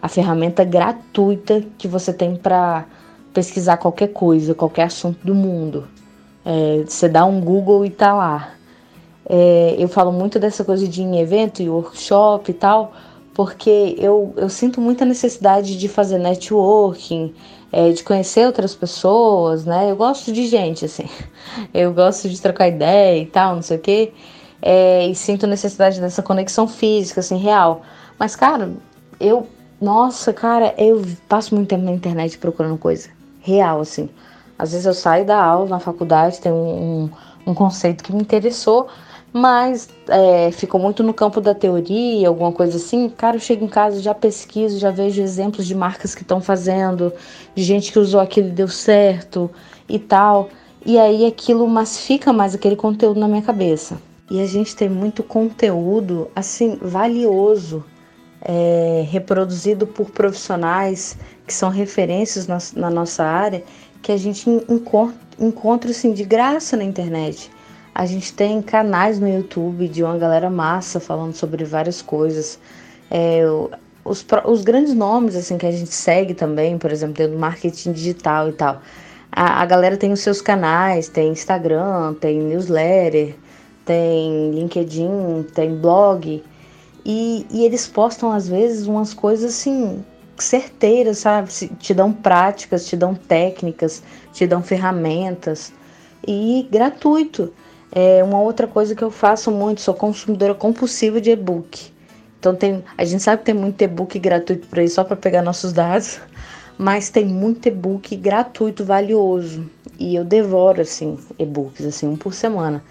a 0.00 0.08
ferramenta 0.08 0.64
gratuita 0.64 1.62
que 1.76 1.86
você 1.86 2.12
tem 2.12 2.34
para 2.34 2.86
pesquisar 3.34 3.76
qualquer 3.76 4.08
coisa, 4.08 4.54
qualquer 4.54 4.84
assunto 4.84 5.18
do 5.24 5.34
mundo. 5.34 5.86
É, 6.44 6.84
você 6.86 7.08
dá 7.08 7.24
um 7.24 7.40
Google 7.40 7.84
e 7.84 7.90
tá 7.90 8.14
lá. 8.14 8.54
É, 9.28 9.76
eu 9.78 9.88
falo 9.88 10.10
muito 10.10 10.38
dessa 10.38 10.64
coisa 10.64 10.88
de 10.88 11.02
em 11.02 11.20
evento 11.20 11.62
e 11.62 11.68
workshop 11.68 12.50
e 12.50 12.54
tal, 12.54 12.92
porque 13.34 13.96
eu, 13.98 14.34
eu 14.36 14.48
sinto 14.48 14.80
muita 14.80 15.04
necessidade 15.04 15.78
de 15.78 15.88
fazer 15.88 16.18
networking, 16.18 17.34
é, 17.72 17.90
de 17.90 18.02
conhecer 18.02 18.46
outras 18.46 18.74
pessoas, 18.74 19.64
né? 19.64 19.90
Eu 19.90 19.96
gosto 19.96 20.32
de 20.32 20.46
gente, 20.46 20.84
assim. 20.84 21.08
Eu 21.72 21.92
gosto 21.92 22.28
de 22.28 22.40
trocar 22.40 22.68
ideia 22.68 23.22
e 23.22 23.26
tal, 23.26 23.54
não 23.56 23.62
sei 23.62 23.76
o 23.76 23.80
quê. 23.80 24.12
É, 24.62 25.06
e 25.06 25.14
sinto 25.14 25.46
necessidade 25.46 26.00
dessa 26.00 26.22
conexão 26.22 26.68
física, 26.68 27.20
assim, 27.20 27.38
real. 27.38 27.82
Mas, 28.18 28.36
cara, 28.36 28.72
eu 29.18 29.48
nossa, 29.80 30.32
cara, 30.32 30.74
eu 30.76 31.02
passo 31.26 31.54
muito 31.54 31.68
tempo 31.68 31.84
na 31.84 31.92
internet 31.92 32.36
procurando 32.36 32.76
coisa 32.76 33.08
real, 33.40 33.80
assim. 33.80 34.10
Às 34.58 34.72
vezes 34.72 34.84
eu 34.84 34.92
saio 34.92 35.24
da 35.24 35.42
aula 35.42 35.70
na 35.70 35.80
faculdade, 35.80 36.38
tem 36.38 36.52
um, 36.52 37.08
um, 37.46 37.54
conceito 37.54 38.04
que 38.04 38.12
me 38.12 38.20
interessou, 38.20 38.88
mas 39.32 39.88
é, 40.08 40.50
ficou 40.50 40.80
muito 40.80 41.02
no 41.02 41.14
campo 41.14 41.40
da 41.40 41.54
teoria, 41.54 42.28
alguma 42.28 42.52
coisa 42.52 42.76
assim. 42.76 43.08
Cara, 43.08 43.36
eu 43.36 43.40
chego 43.40 43.64
em 43.64 43.68
casa, 43.68 44.00
já 44.00 44.14
pesquiso, 44.14 44.78
já 44.78 44.90
vejo 44.90 45.22
exemplos 45.22 45.66
de 45.66 45.74
marcas 45.74 46.14
que 46.14 46.22
estão 46.22 46.40
fazendo, 46.40 47.12
de 47.54 47.62
gente 47.62 47.92
que 47.92 47.98
usou 47.98 48.20
aquilo 48.20 48.48
e 48.48 48.52
deu 48.52 48.68
certo 48.68 49.50
e 49.88 49.98
tal. 49.98 50.48
E 50.84 50.98
aí 50.98 51.26
aquilo 51.26 51.66
massifica 51.68 52.32
mais 52.32 52.54
aquele 52.54 52.76
conteúdo 52.76 53.20
na 53.20 53.28
minha 53.28 53.42
cabeça. 53.42 54.00
E 54.30 54.40
a 54.40 54.46
gente 54.46 54.74
tem 54.74 54.88
muito 54.88 55.22
conteúdo, 55.22 56.30
assim, 56.34 56.78
valioso 56.80 57.84
é, 58.40 59.04
reproduzido 59.08 59.86
por 59.86 60.10
profissionais 60.10 61.16
que 61.46 61.52
são 61.52 61.68
referências 61.68 62.46
na, 62.46 62.58
na 62.74 62.90
nossa 62.90 63.24
área, 63.24 63.62
que 64.02 64.12
a 64.12 64.16
gente 64.16 64.48
encontra, 64.68 65.16
encontra 65.38 65.90
assim, 65.90 66.12
de 66.12 66.24
graça 66.24 66.76
na 66.76 66.84
internet. 66.84 67.50
A 67.94 68.06
gente 68.06 68.32
tem 68.32 68.62
canais 68.62 69.18
no 69.18 69.28
YouTube 69.28 69.88
de 69.88 70.02
uma 70.02 70.16
galera 70.16 70.48
massa 70.48 71.00
falando 71.00 71.34
sobre 71.34 71.64
várias 71.64 72.00
coisas. 72.00 72.58
É, 73.10 73.42
os, 74.04 74.24
os 74.44 74.62
grandes 74.62 74.94
nomes 74.94 75.36
assim 75.36 75.58
que 75.58 75.66
a 75.66 75.72
gente 75.72 75.92
segue 75.92 76.34
também, 76.34 76.78
por 76.78 76.92
exemplo, 76.92 77.14
tem 77.16 77.28
do 77.28 77.38
marketing 77.38 77.92
digital 77.92 78.48
e 78.48 78.52
tal. 78.52 78.80
A, 79.32 79.62
a 79.62 79.66
galera 79.66 79.96
tem 79.96 80.12
os 80.12 80.20
seus 80.20 80.40
canais, 80.40 81.08
tem 81.08 81.30
Instagram, 81.32 82.14
tem 82.14 82.40
newsletter, 82.40 83.36
tem 83.84 84.50
LinkedIn, 84.52 85.46
tem 85.54 85.76
blog. 85.76 86.42
E, 87.04 87.46
e 87.50 87.64
eles 87.64 87.86
postam, 87.86 88.32
às 88.32 88.48
vezes, 88.48 88.86
umas 88.86 89.14
coisas 89.14 89.54
assim, 89.54 90.04
certeiras, 90.36 91.18
sabe? 91.18 91.50
Te 91.78 91.94
dão 91.94 92.12
práticas, 92.12 92.86
te 92.86 92.96
dão 92.96 93.14
técnicas, 93.14 94.02
te 94.32 94.46
dão 94.46 94.62
ferramentas. 94.62 95.72
E 96.26 96.68
gratuito. 96.70 97.52
É 97.92 98.22
uma 98.22 98.40
outra 98.40 98.66
coisa 98.66 98.94
que 98.94 99.02
eu 99.02 99.10
faço 99.10 99.50
muito, 99.50 99.80
sou 99.80 99.94
consumidora 99.94 100.54
compulsiva 100.54 101.20
de 101.20 101.30
e-book. 101.30 101.92
Então 102.38 102.54
tem, 102.54 102.84
a 102.96 103.04
gente 103.04 103.22
sabe 103.22 103.40
que 103.40 103.46
tem 103.46 103.54
muito 103.54 103.82
e-book 103.82 104.18
gratuito 104.18 104.66
por 104.68 104.78
aí 104.78 104.88
só 104.88 105.04
para 105.04 105.16
pegar 105.16 105.42
nossos 105.42 105.72
dados, 105.72 106.20
mas 106.78 107.10
tem 107.10 107.24
muito 107.24 107.66
e-book 107.66 108.16
gratuito 108.16 108.84
valioso 108.84 109.68
e 109.98 110.14
eu 110.14 110.24
devoro 110.24 110.80
assim 110.80 111.18
e-books 111.38 111.84
assim 111.84 112.06
um 112.08 112.16
por 112.16 112.32
semana. 112.32 112.82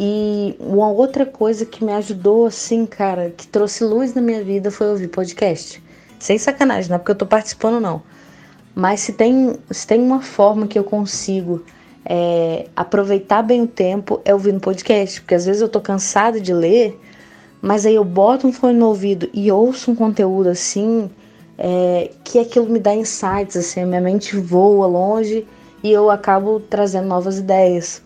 E 0.00 0.54
uma 0.60 0.88
outra 0.88 1.26
coisa 1.26 1.66
que 1.66 1.84
me 1.84 1.92
ajudou, 1.92 2.46
assim, 2.46 2.86
cara, 2.86 3.30
que 3.36 3.48
trouxe 3.48 3.82
luz 3.82 4.14
na 4.14 4.22
minha 4.22 4.44
vida 4.44 4.70
foi 4.70 4.88
ouvir 4.88 5.08
podcast. 5.08 5.82
Sem 6.20 6.38
sacanagem, 6.38 6.88
não 6.88 6.96
é 6.96 6.98
porque 6.98 7.10
eu 7.10 7.16
tô 7.16 7.26
participando, 7.26 7.80
não. 7.80 8.00
Mas 8.74 9.00
se 9.00 9.12
tem, 9.12 9.56
se 9.70 9.84
tem 9.84 10.00
uma 10.00 10.20
forma 10.20 10.68
que 10.68 10.78
eu 10.78 10.84
consigo 10.84 11.64
é, 12.08 12.66
aproveitar 12.74 13.42
bem 13.42 13.62
o 13.62 13.66
tempo, 13.66 14.20
é 14.24 14.32
ouvindo 14.32 14.58
podcast. 14.58 15.20
Porque 15.20 15.34
às 15.34 15.44
vezes 15.44 15.60
eu 15.60 15.68
tô 15.68 15.78
cansada 15.78 16.40
de 16.40 16.54
ler, 16.54 16.98
mas 17.60 17.84
aí 17.84 17.96
eu 17.96 18.04
boto 18.04 18.46
um 18.46 18.52
fone 18.52 18.78
no 18.78 18.86
ouvido 18.86 19.28
e 19.34 19.52
ouço 19.52 19.90
um 19.90 19.94
conteúdo 19.94 20.48
assim, 20.48 21.10
é, 21.58 22.10
que 22.24 22.38
aquilo 22.38 22.66
me 22.66 22.80
dá 22.80 22.94
insights, 22.94 23.56
assim, 23.56 23.84
minha 23.84 24.00
mente 24.00 24.34
voa 24.36 24.86
longe 24.86 25.46
e 25.84 25.92
eu 25.92 26.10
acabo 26.10 26.60
trazendo 26.60 27.06
novas 27.06 27.38
ideias. 27.38 28.02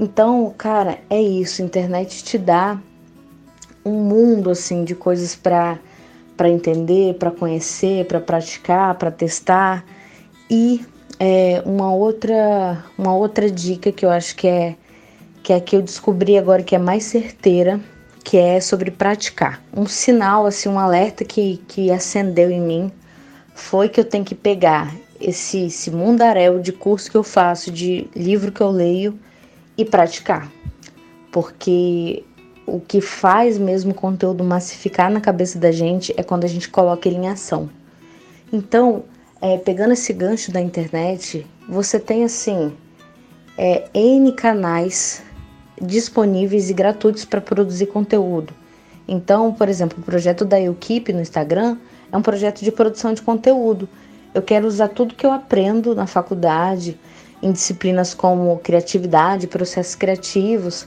Então, 0.00 0.54
cara, 0.56 0.98
é 1.10 1.20
isso. 1.20 1.60
A 1.60 1.64
internet 1.64 2.24
te 2.24 2.38
dá 2.38 2.80
um 3.84 3.92
mundo 3.92 4.50
assim 4.50 4.82
de 4.82 4.94
coisas 4.94 5.36
para 5.36 5.78
para 6.36 6.50
entender, 6.50 7.14
para 7.14 7.30
conhecer, 7.30 8.04
para 8.04 8.20
praticar, 8.20 8.94
para 8.96 9.10
testar. 9.10 9.82
E 10.50 10.84
é, 11.18 11.62
uma 11.64 11.92
outra 11.92 12.84
uma 12.98 13.14
outra 13.14 13.50
dica 13.50 13.90
que 13.92 14.04
eu 14.04 14.10
acho 14.10 14.36
que 14.36 14.46
é 14.46 14.76
que 15.42 15.52
é 15.52 15.60
que 15.60 15.76
eu 15.76 15.82
descobri 15.82 16.36
agora 16.36 16.62
que 16.62 16.74
é 16.74 16.78
mais 16.78 17.04
certeira, 17.04 17.80
que 18.24 18.36
é 18.36 18.60
sobre 18.60 18.90
praticar. 18.90 19.62
Um 19.74 19.86
sinal 19.86 20.44
assim, 20.46 20.68
um 20.68 20.78
alerta 20.78 21.24
que 21.24 21.58
que 21.68 21.90
acendeu 21.90 22.50
em 22.50 22.60
mim 22.60 22.92
foi 23.54 23.88
que 23.88 23.98
eu 24.00 24.04
tenho 24.04 24.24
que 24.24 24.34
pegar 24.34 24.94
esse, 25.20 25.66
esse 25.66 25.90
mundaréu 25.90 26.60
de 26.60 26.72
curso 26.72 27.10
que 27.10 27.16
eu 27.16 27.22
faço, 27.22 27.70
de 27.70 28.08
livro 28.14 28.52
que 28.52 28.60
eu 28.60 28.70
leio 28.70 29.18
e 29.76 29.84
praticar. 29.84 30.50
Porque 31.32 32.22
o 32.66 32.80
que 32.80 33.00
faz 33.00 33.58
mesmo 33.58 33.92
o 33.92 33.94
conteúdo 33.94 34.42
massificar 34.44 35.10
na 35.10 35.20
cabeça 35.20 35.58
da 35.58 35.70
gente 35.70 36.12
é 36.16 36.22
quando 36.22 36.44
a 36.44 36.48
gente 36.48 36.68
coloca 36.68 37.08
ele 37.08 37.18
em 37.18 37.28
ação. 37.28 37.70
Então, 38.52 39.04
é, 39.40 39.58
pegando 39.58 39.92
esse 39.92 40.12
gancho 40.12 40.50
da 40.50 40.60
internet, 40.60 41.46
você 41.68 41.98
tem 41.98 42.24
assim 42.24 42.72
é, 43.56 43.88
N 43.94 44.32
canais 44.32 45.22
disponíveis 45.80 46.70
e 46.70 46.74
gratuitos 46.74 47.24
para 47.24 47.40
produzir 47.40 47.86
conteúdo. 47.86 48.54
Então, 49.06 49.52
por 49.52 49.68
exemplo, 49.68 49.98
o 50.00 50.02
projeto 50.02 50.44
da 50.44 50.60
Equipe 50.60 51.12
no 51.12 51.20
Instagram 51.20 51.76
é 52.10 52.16
um 52.16 52.22
projeto 52.22 52.62
de 52.62 52.72
produção 52.72 53.12
de 53.12 53.22
conteúdo 53.22 53.88
eu 54.36 54.42
quero 54.42 54.66
usar 54.66 54.88
tudo 54.88 55.14
que 55.14 55.24
eu 55.24 55.32
aprendo 55.32 55.94
na 55.94 56.06
faculdade, 56.06 57.00
em 57.42 57.52
disciplinas 57.52 58.12
como 58.12 58.58
criatividade, 58.58 59.46
processos 59.46 59.94
criativos, 59.94 60.86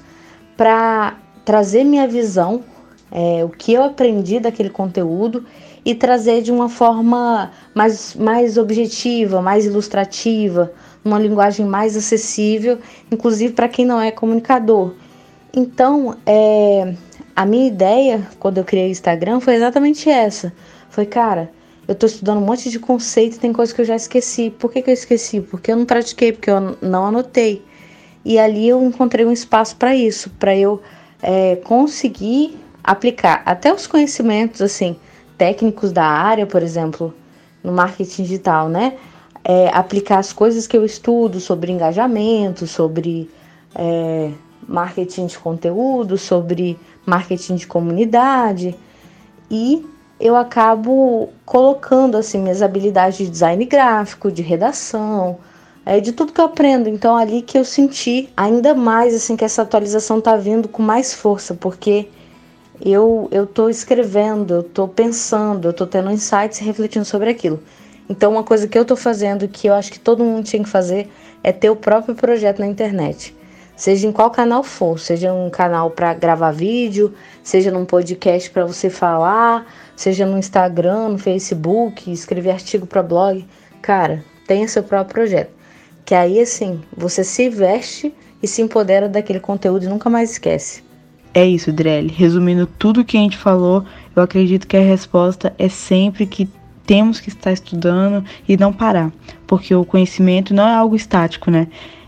para 0.56 1.18
trazer 1.44 1.84
minha 1.84 2.08
visão, 2.08 2.64
é, 3.12 3.44
o 3.44 3.50
que 3.50 3.74
eu 3.74 3.84
aprendi 3.84 4.40
daquele 4.40 4.70
conteúdo 4.70 5.48
e 5.90 5.96
trazer 5.96 6.44
de 6.44 6.52
uma 6.52 6.70
forma 6.70 7.52
mais, 7.74 8.14
mais 8.14 8.60
objetiva, 8.60 9.42
mais 9.42 9.66
ilustrativa, 9.66 10.72
uma 11.04 11.18
linguagem 11.18 11.66
mais 11.66 11.98
acessível, 11.98 12.78
inclusive 13.12 13.54
para 13.54 13.68
quem 13.68 13.88
não 13.88 14.00
é 14.00 14.12
comunicador. 14.12 14.94
Então, 15.52 16.16
é, 16.28 16.94
a 17.36 17.44
minha 17.44 17.68
ideia 17.68 18.28
quando 18.38 18.60
eu 18.60 18.64
criei 18.64 18.90
o 18.90 18.92
Instagram 18.92 19.40
foi 19.40 19.56
exatamente 19.56 20.08
essa. 20.08 20.54
Foi, 20.92 21.08
cara, 21.08 21.50
eu 21.88 21.96
tô 21.96 22.06
estudando 22.06 22.38
um 22.38 22.46
monte 22.46 22.70
de 22.70 22.78
conceito 22.78 23.40
tem 23.40 23.52
coisa 23.52 23.74
que 23.74 23.82
eu 23.82 23.86
já 23.86 23.96
esqueci. 23.96 24.52
Por 24.52 24.72
que, 24.72 24.84
que 24.84 24.92
eu 24.92 24.94
esqueci? 24.94 25.42
Porque 25.42 25.72
eu 25.72 25.76
não 25.76 25.86
pratiquei, 25.86 26.32
porque 26.32 26.52
eu 26.52 26.78
não 26.84 27.08
anotei. 27.08 27.66
E 28.24 28.38
ali 28.38 28.70
eu 28.70 28.84
encontrei 28.84 29.26
um 29.26 29.32
espaço 29.32 29.76
para 29.76 29.96
isso, 29.96 30.30
para 30.38 30.56
eu 30.56 30.84
é, 31.20 31.56
conseguir 31.56 32.60
aplicar 32.84 33.42
até 33.44 33.74
os 33.74 33.88
conhecimentos 33.88 34.62
assim 34.62 34.96
técnicos 35.40 35.92
da 35.94 36.06
área, 36.06 36.46
por 36.46 36.62
exemplo, 36.62 37.14
no 37.64 37.72
marketing 37.72 38.24
digital, 38.24 38.68
né? 38.70 38.98
É, 39.44 39.70
aplicar 39.70 40.20
as 40.20 40.34
coisas 40.34 40.68
que 40.68 40.78
eu 40.78 40.86
estudo 40.86 41.40
sobre 41.40 41.72
engajamento, 41.72 42.68
sobre 42.68 43.32
é, 43.74 44.32
marketing 44.68 45.28
de 45.28 45.40
conteúdo, 45.40 46.18
sobre 46.18 46.78
marketing 47.06 47.56
de 47.56 47.66
comunidade 47.66 48.76
e 49.50 49.84
eu 50.20 50.36
acabo 50.36 51.30
colocando 51.46 52.18
assim 52.18 52.40
minhas 52.40 52.62
habilidades 52.62 53.18
de 53.18 53.30
design 53.30 53.64
gráfico, 53.66 54.30
de 54.30 54.42
redação, 54.42 55.38
é, 55.86 56.02
de 56.02 56.12
tudo 56.12 56.34
que 56.34 56.42
eu 56.42 56.46
aprendo. 56.46 56.90
Então 56.90 57.16
ali 57.16 57.42
que 57.42 57.58
eu 57.58 57.64
senti 57.64 58.30
ainda 58.36 58.76
mais 58.76 59.16
assim 59.16 59.38
que 59.38 59.46
essa 59.46 59.62
atualização 59.62 60.20
tá 60.20 60.36
vindo 60.36 60.68
com 60.68 60.84
mais 60.84 61.14
força, 61.14 61.54
porque 61.54 62.10
eu 62.82 63.28
eu 63.32 63.46
tô 63.46 63.70
escrevendo, 63.70 64.56
eu 64.56 64.64
tô 64.64 64.88
pensando, 64.88 65.70
eu 65.70 65.74
tô 65.74 65.86
tendo 65.88 66.12
insights 66.12 66.60
e 66.62 66.64
refletindo 66.64 67.06
sobre 67.06 67.30
aquilo. 67.30 67.62
Então 68.10 68.32
uma 68.32 68.44
coisa 68.44 68.68
que 68.68 68.78
eu 68.78 68.86
tô 68.86 68.96
fazendo 68.96 69.48
que 69.48 69.68
eu 69.68 69.74
acho 69.74 69.92
que 69.92 70.00
todo 70.00 70.24
mundo 70.24 70.46
tinha 70.46 70.64
que 70.64 70.70
fazer 70.70 71.10
é 71.44 71.52
ter 71.52 71.70
o 71.70 71.76
próprio 71.76 72.16
projeto 72.16 72.60
na 72.60 72.68
internet 72.68 73.36
seja 73.80 74.06
em 74.06 74.12
qual 74.12 74.30
canal 74.30 74.62
for, 74.62 75.00
seja 75.00 75.32
um 75.32 75.50
canal 75.50 75.90
para 75.90 76.14
gravar 76.14 76.52
vídeo, 76.52 77.14
seja 77.42 77.72
num 77.72 77.86
podcast 77.86 78.50
para 78.50 78.66
você 78.66 78.90
falar, 78.90 79.66
seja 79.96 80.26
no 80.26 80.38
Instagram, 80.38 81.08
no 81.08 81.18
Facebook, 81.18 82.12
escrever 82.12 82.52
artigo 82.52 82.86
para 82.86 83.02
blog. 83.02 83.48
Cara, 83.82 84.22
tenha 84.46 84.68
seu 84.68 84.84
próprio 84.84 85.14
projeto. 85.14 85.52
Que 86.04 86.14
aí 86.14 86.42
assim, 86.42 86.82
você 86.96 87.24
se 87.24 87.48
veste 87.48 88.14
e 88.44 88.48
se 88.50 88.62
empodera 88.62 89.08
daquele 89.08 89.40
conteúdo 89.40 89.86
e 89.86 89.88
nunca 89.88 90.10
mais 90.10 90.32
esquece. 90.32 90.84
É 91.34 91.46
isso, 91.46 91.72
Drelly. 91.72 92.12
Resumindo 92.12 92.66
tudo 92.66 93.06
que 93.06 93.18
a 93.18 93.22
gente 93.22 93.38
falou, 93.38 93.86
eu 94.16 94.24
acredito 94.24 94.68
que 94.68 94.78
a 94.78 94.82
resposta 94.82 95.54
é 95.58 95.70
sempre 95.70 96.26
que 96.26 96.50
temos 96.86 97.20
que 97.20 97.30
estar 97.30 97.52
estudando 97.52 98.26
e 98.48 98.58
não 98.58 98.74
parar, 98.74 99.12
porque 99.46 99.76
o 99.76 99.86
conhecimento 99.86 100.56
não 100.56 100.68
é 100.68 100.74
algo 100.74 100.96
estático, 100.96 101.52
né? 101.52 101.68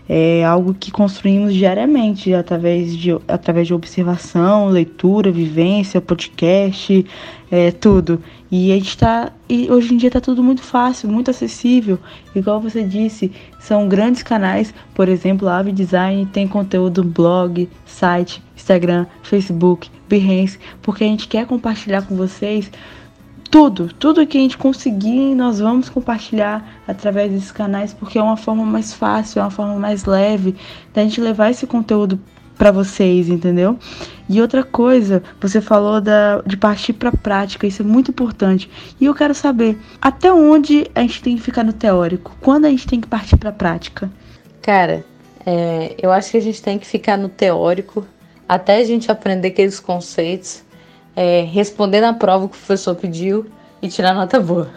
É 0.09 0.43
algo 0.43 0.73
que 0.73 0.91
construímos 0.91 1.53
diariamente 1.53 2.33
através 2.33 2.95
de, 2.95 3.11
através 3.27 3.67
de 3.67 3.73
observação, 3.73 4.67
leitura, 4.69 5.31
vivência, 5.31 6.01
podcast, 6.01 7.05
é, 7.49 7.71
tudo. 7.71 8.21
E 8.51 8.71
a 8.71 8.75
gente 8.75 8.97
tá. 8.97 9.31
E 9.47 9.71
hoje 9.71 9.93
em 9.93 9.97
dia 9.97 10.07
está 10.07 10.19
tudo 10.19 10.43
muito 10.43 10.61
fácil, 10.61 11.09
muito 11.09 11.31
acessível. 11.31 11.97
Igual 12.35 12.59
você 12.59 12.83
disse, 12.83 13.31
são 13.59 13.87
grandes 13.87 14.23
canais, 14.23 14.73
por 14.93 15.07
exemplo, 15.07 15.47
a 15.47 15.57
Ave 15.57 15.71
Design 15.71 16.25
tem 16.25 16.47
conteúdo 16.47 17.03
blog, 17.03 17.69
site, 17.85 18.41
Instagram, 18.55 19.05
Facebook, 19.23 19.89
Behance, 20.09 20.59
porque 20.81 21.03
a 21.03 21.07
gente 21.07 21.27
quer 21.27 21.45
compartilhar 21.45 22.01
com 22.01 22.15
vocês 22.15 22.69
tudo, 23.51 23.91
tudo 23.99 24.25
que 24.25 24.37
a 24.37 24.41
gente 24.41 24.57
conseguir, 24.57 25.35
nós 25.35 25.59
vamos 25.59 25.89
compartilhar 25.89 26.65
através 26.87 27.29
desses 27.29 27.51
canais, 27.51 27.93
porque 27.93 28.17
é 28.17 28.23
uma 28.23 28.37
forma 28.37 28.63
mais 28.63 28.93
fácil, 28.93 29.39
é 29.39 29.43
uma 29.43 29.51
forma 29.51 29.75
mais 29.75 30.05
leve 30.05 30.55
da 30.93 31.03
gente 31.03 31.19
levar 31.19 31.51
esse 31.51 31.67
conteúdo 31.67 32.17
para 32.57 32.71
vocês, 32.71 33.27
entendeu? 33.27 33.77
E 34.29 34.39
outra 34.39 34.63
coisa, 34.63 35.21
você 35.41 35.59
falou 35.59 35.99
da, 35.99 36.41
de 36.45 36.55
partir 36.55 36.93
para 36.93 37.11
prática, 37.11 37.67
isso 37.67 37.81
é 37.81 37.85
muito 37.85 38.11
importante. 38.11 38.69
E 39.01 39.05
eu 39.05 39.13
quero 39.13 39.35
saber 39.35 39.77
até 40.01 40.31
onde 40.31 40.89
a 40.95 41.01
gente 41.01 41.21
tem 41.21 41.35
que 41.35 41.41
ficar 41.41 41.65
no 41.65 41.73
teórico, 41.73 42.33
quando 42.39 42.65
a 42.65 42.69
gente 42.69 42.87
tem 42.87 43.01
que 43.01 43.07
partir 43.07 43.35
para 43.35 43.51
prática. 43.51 44.09
Cara, 44.61 45.03
é, 45.45 45.95
eu 46.01 46.09
acho 46.09 46.31
que 46.31 46.37
a 46.37 46.41
gente 46.41 46.61
tem 46.61 46.79
que 46.79 46.87
ficar 46.87 47.17
no 47.17 47.27
teórico 47.27 48.07
até 48.47 48.77
a 48.77 48.85
gente 48.85 49.11
aprender 49.11 49.49
aqueles 49.49 49.79
conceitos 49.79 50.63
é, 51.15 51.41
responder 51.41 52.01
na 52.01 52.13
prova 52.13 52.47
que 52.47 52.55
o 52.55 52.57
professor 52.57 52.95
pediu 52.95 53.45
e 53.81 53.87
tirar 53.89 54.13
nota 54.13 54.39
boa. 54.39 54.69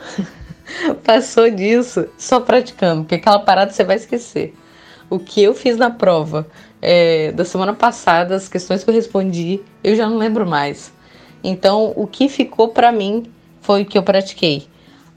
Passou 1.04 1.50
disso 1.50 2.06
só 2.16 2.40
praticando, 2.40 3.02
porque 3.02 3.16
aquela 3.16 3.38
parada 3.38 3.72
você 3.72 3.84
vai 3.84 3.96
esquecer. 3.96 4.54
O 5.10 5.18
que 5.18 5.42
eu 5.42 5.54
fiz 5.54 5.76
na 5.76 5.90
prova 5.90 6.46
é, 6.80 7.32
da 7.32 7.44
semana 7.44 7.74
passada, 7.74 8.34
as 8.34 8.48
questões 8.48 8.82
que 8.82 8.90
eu 8.90 8.94
respondi, 8.94 9.60
eu 9.82 9.94
já 9.94 10.08
não 10.08 10.16
lembro 10.16 10.46
mais. 10.46 10.92
Então, 11.42 11.92
o 11.94 12.06
que 12.06 12.28
ficou 12.28 12.68
para 12.68 12.90
mim 12.90 13.30
foi 13.60 13.82
o 13.82 13.86
que 13.86 13.98
eu 13.98 14.02
pratiquei. 14.02 14.66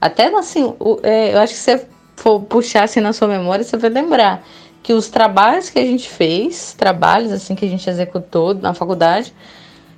Até 0.00 0.26
assim, 0.36 0.74
o, 0.78 1.00
é, 1.02 1.34
eu 1.34 1.38
acho 1.40 1.54
que 1.54 1.58
se 1.58 1.78
você 1.78 1.86
for 2.16 2.40
puxar 2.40 2.84
assim 2.84 3.00
na 3.00 3.12
sua 3.12 3.28
memória, 3.28 3.64
você 3.64 3.76
vai 3.76 3.90
lembrar 3.90 4.44
que 4.82 4.92
os 4.92 5.08
trabalhos 5.08 5.70
que 5.70 5.78
a 5.78 5.84
gente 5.84 6.08
fez, 6.08 6.74
trabalhos 6.74 7.32
assim 7.32 7.54
que 7.54 7.64
a 7.64 7.68
gente 7.68 7.88
executou 7.88 8.54
na 8.54 8.74
faculdade, 8.74 9.34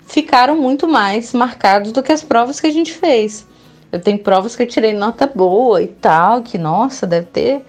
ficaram 0.06 0.56
muito 0.56 0.88
mais 0.88 1.32
marcados 1.32 1.92
do 1.92 2.02
que 2.02 2.12
as 2.12 2.22
provas 2.22 2.60
que 2.60 2.66
a 2.66 2.72
gente 2.72 2.92
fez. 2.92 3.46
Eu 3.92 4.00
tenho 4.00 4.18
provas 4.18 4.54
que 4.54 4.62
eu 4.62 4.66
tirei 4.66 4.92
nota 4.92 5.26
boa 5.26 5.82
e 5.82 5.88
tal, 5.88 6.42
que 6.42 6.56
nossa, 6.56 7.06
deve 7.06 7.26
ter. 7.26 7.64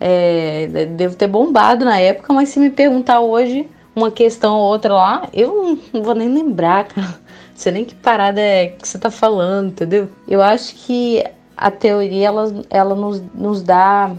É, 0.00 0.86
devo 0.96 1.16
ter 1.16 1.26
bombado 1.26 1.84
na 1.84 1.98
época, 1.98 2.32
mas 2.32 2.50
se 2.50 2.60
me 2.60 2.70
perguntar 2.70 3.20
hoje 3.20 3.68
uma 3.96 4.12
questão 4.12 4.56
ou 4.56 4.62
outra 4.62 4.94
lá, 4.94 5.28
eu 5.32 5.78
não 5.92 6.02
vou 6.02 6.14
nem 6.14 6.28
lembrar, 6.28 6.84
cara. 6.84 7.06
Não 7.08 7.62
sei 7.62 7.72
nem 7.72 7.84
que 7.84 7.94
parada 7.96 8.40
é 8.40 8.68
que 8.68 8.86
você 8.86 8.96
tá 8.96 9.10
falando, 9.10 9.70
entendeu? 9.70 10.08
Eu 10.28 10.40
acho 10.40 10.74
que 10.76 11.24
a 11.56 11.70
teoria 11.70 12.28
ela, 12.28 12.64
ela 12.70 12.94
nos, 12.94 13.20
nos 13.34 13.62
dá 13.62 14.12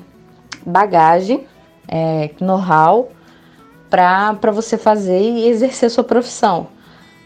bagagem, 0.65 1.48
é, 1.88 2.32
know-how 2.41 3.10
para 3.89 4.52
você 4.52 4.78
fazer 4.78 5.22
e 5.22 5.48
exercer 5.48 5.89
sua 5.89 6.04
profissão 6.04 6.67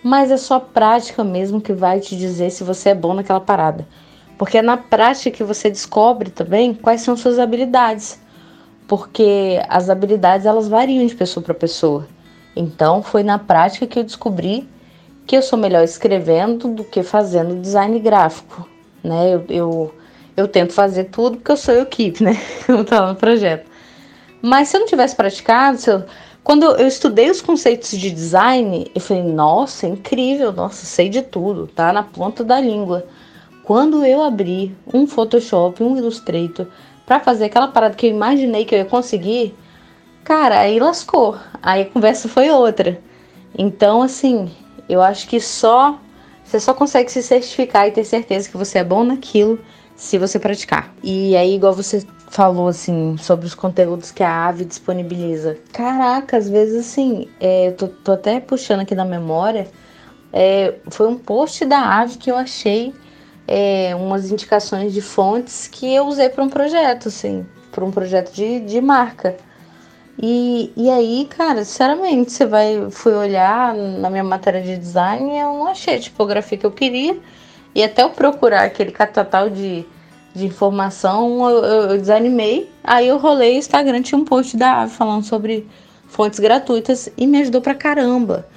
mas 0.03 0.29
é 0.29 0.37
só 0.37 0.55
a 0.55 0.59
prática 0.59 1.23
mesmo 1.23 1.61
que 1.61 1.71
vai 1.71 2.01
te 2.01 2.15
dizer 2.15 2.49
se 2.49 2.63
você 2.63 2.89
é 2.89 2.95
bom 2.95 3.13
naquela 3.13 3.39
parada. 3.39 3.87
Porque 4.37 4.57
é 4.57 4.61
na 4.61 4.75
prática 4.75 5.31
que 5.31 5.43
você 5.43 5.69
descobre 5.69 6.29
também 6.29 6.73
quais 6.73 7.01
são 7.01 7.15
suas 7.15 7.39
habilidades. 7.39 8.19
Porque 8.87 9.61
as 9.69 9.89
habilidades 9.89 10.45
elas 10.45 10.67
variam 10.67 11.05
de 11.05 11.15
pessoa 11.15 11.43
para 11.43 11.53
pessoa. 11.53 12.05
Então 12.55 13.01
foi 13.01 13.23
na 13.23 13.39
prática 13.39 13.87
que 13.87 13.97
eu 13.97 14.03
descobri 14.03 14.67
que 15.25 15.37
eu 15.37 15.41
sou 15.41 15.57
melhor 15.57 15.83
escrevendo 15.83 16.67
do 16.67 16.83
que 16.83 17.01
fazendo 17.01 17.61
design 17.61 17.97
gráfico, 17.99 18.67
né? 19.01 19.33
Eu, 19.33 19.45
eu, 19.47 19.95
eu 20.35 20.47
tento 20.47 20.73
fazer 20.73 21.05
tudo 21.05 21.37
porque 21.37 21.51
eu 21.51 21.57
sou 21.57 21.75
equipe, 21.75 22.21
né? 22.21 22.37
Eu 22.67 22.83
tô 22.83 22.99
no 23.07 23.15
projeto. 23.15 23.71
Mas 24.41 24.67
se 24.67 24.75
eu 24.75 24.81
não 24.81 24.87
tivesse 24.87 25.15
praticado, 25.15 25.77
se 25.77 25.89
eu, 25.89 26.03
quando 26.43 26.65
eu 26.65 26.87
estudei 26.87 27.29
os 27.29 27.41
conceitos 27.41 27.91
de 27.91 28.11
design, 28.11 28.91
eu 28.93 28.99
falei, 28.99 29.23
nossa, 29.23 29.87
incrível, 29.87 30.51
nossa, 30.51 30.85
sei 30.85 31.07
de 31.07 31.21
tudo, 31.21 31.67
tá 31.67 31.93
na 31.93 32.03
ponta 32.03 32.43
da 32.43 32.59
língua. 32.59 33.05
Quando 33.63 34.05
eu 34.05 34.21
abri 34.21 34.75
um 34.93 35.07
Photoshop, 35.07 35.81
um 35.81 35.95
Illustrator, 35.95 36.67
para 37.05 37.21
fazer 37.21 37.45
aquela 37.45 37.69
parada 37.69 37.95
que 37.95 38.07
eu 38.07 38.09
imaginei 38.09 38.65
que 38.65 38.75
eu 38.75 38.79
ia 38.79 38.85
conseguir, 38.85 39.55
cara, 40.23 40.59
aí 40.59 40.79
lascou. 40.79 41.37
Aí 41.61 41.83
a 41.83 41.85
conversa 41.85 42.27
foi 42.27 42.49
outra. 42.49 42.99
Então, 43.57 44.01
assim, 44.01 44.51
eu 44.89 45.01
acho 45.01 45.27
que 45.29 45.39
só 45.39 45.97
você 46.43 46.59
só 46.59 46.73
consegue 46.73 47.09
se 47.09 47.23
certificar 47.23 47.87
e 47.87 47.91
ter 47.91 48.03
certeza 48.03 48.49
que 48.49 48.57
você 48.57 48.79
é 48.79 48.83
bom 48.83 49.03
naquilo 49.03 49.57
se 49.95 50.17
você 50.17 50.37
praticar. 50.37 50.93
E 51.01 51.35
aí, 51.37 51.55
igual 51.55 51.73
você 51.73 52.05
falou 52.33 52.67
assim 52.67 53.15
sobre 53.17 53.45
os 53.45 53.53
conteúdos 53.53 54.09
que 54.09 54.23
a 54.23 54.47
Ave 54.47 54.65
disponibiliza. 54.65 55.55
Caraca, 55.71 56.35
às 56.35 56.49
vezes 56.49 56.87
assim, 56.87 57.27
é, 57.39 57.67
eu 57.67 57.73
tô, 57.73 57.87
tô, 57.87 58.13
até 58.13 58.39
puxando 58.39 58.79
aqui 58.79 58.95
na 58.95 59.05
memória, 59.05 59.67
é, 60.31 60.73
foi 60.89 61.07
um 61.07 61.15
post 61.15 61.63
da 61.63 61.77
Ave 61.77 62.17
que 62.17 62.31
eu 62.31 62.35
achei 62.35 62.91
é, 63.47 63.93
umas 63.95 64.31
indicações 64.31 64.93
de 64.93 64.99
fontes 64.99 65.67
que 65.67 65.93
eu 65.93 66.07
usei 66.07 66.27
para 66.27 66.43
um 66.43 66.49
projeto, 66.49 67.07
assim, 67.07 67.45
para 67.71 67.85
um 67.85 67.91
projeto 67.91 68.33
de, 68.33 68.61
de 68.61 68.81
marca. 68.81 69.37
E, 70.19 70.73
e 70.75 70.89
aí, 70.89 71.27
cara, 71.29 71.63
sinceramente, 71.63 72.31
você 72.31 72.47
vai, 72.47 72.87
fui 72.89 73.13
olhar 73.13 73.75
na 73.75 74.09
minha 74.09 74.23
matéria 74.23 74.61
de 74.61 74.75
design 74.75 75.37
eu 75.37 75.53
não 75.53 75.67
achei 75.67 75.97
a 75.97 75.99
tipografia 75.99 76.57
que 76.57 76.65
eu 76.65 76.71
queria. 76.71 77.15
E 77.75 77.83
até 77.83 78.01
eu 78.01 78.09
procurar 78.09 78.63
aquele 78.63 78.91
catatal 78.91 79.51
de 79.51 79.85
de 80.33 80.45
informação, 80.45 81.49
eu, 81.49 81.63
eu, 81.63 81.97
desanimei. 81.97 82.69
Aí 82.83 83.07
eu 83.07 83.17
rolei 83.17 83.55
o 83.55 83.59
Instagram, 83.59 84.01
tinha 84.01 84.19
um 84.19 84.25
post 84.25 84.57
da 84.57 84.81
Ave 84.81 84.93
falando 84.93 85.23
sobre 85.23 85.67
fontes 86.07 86.39
gratuitas 86.39 87.09
e 87.15 87.27
me 87.27 87.39
ajudou 87.41 87.61
pra 87.61 87.75
caramba. 87.75 88.47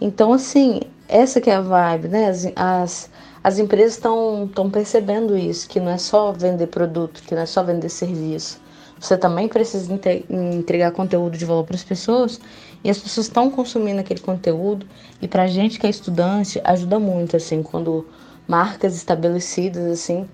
Então, 0.00 0.32
assim, 0.32 0.80
essa 1.08 1.40
que 1.40 1.50
é 1.50 1.54
a 1.54 1.60
vibe, 1.60 2.08
né? 2.08 2.28
As, 2.28 2.46
as, 2.54 3.10
as 3.42 3.58
empresas 3.58 3.94
estão 3.94 4.70
percebendo 4.70 5.36
isso, 5.36 5.68
que 5.68 5.80
não 5.80 5.90
é 5.90 5.98
só 5.98 6.32
vender 6.32 6.66
produto, 6.66 7.22
que 7.22 7.34
não 7.34 7.42
é 7.42 7.46
só 7.46 7.62
vender 7.62 7.88
serviço. 7.88 8.62
Você 8.98 9.18
também 9.18 9.48
precisa 9.48 9.92
entregar 10.30 10.92
conteúdo 10.92 11.36
de 11.36 11.44
valor 11.44 11.64
para 11.64 11.76
as 11.76 11.84
pessoas 11.84 12.40
e 12.82 12.88
as 12.88 12.98
pessoas 12.98 13.26
estão 13.26 13.50
consumindo 13.50 14.00
aquele 14.00 14.20
conteúdo. 14.20 14.86
E 15.20 15.28
para 15.28 15.46
gente 15.46 15.78
que 15.78 15.86
é 15.86 15.90
estudante, 15.90 16.60
ajuda 16.64 16.98
muito, 16.98 17.36
assim, 17.36 17.62
quando 17.62 18.06
marcas 18.46 18.96
estabelecidas, 18.96 19.84
assim, 19.90 20.26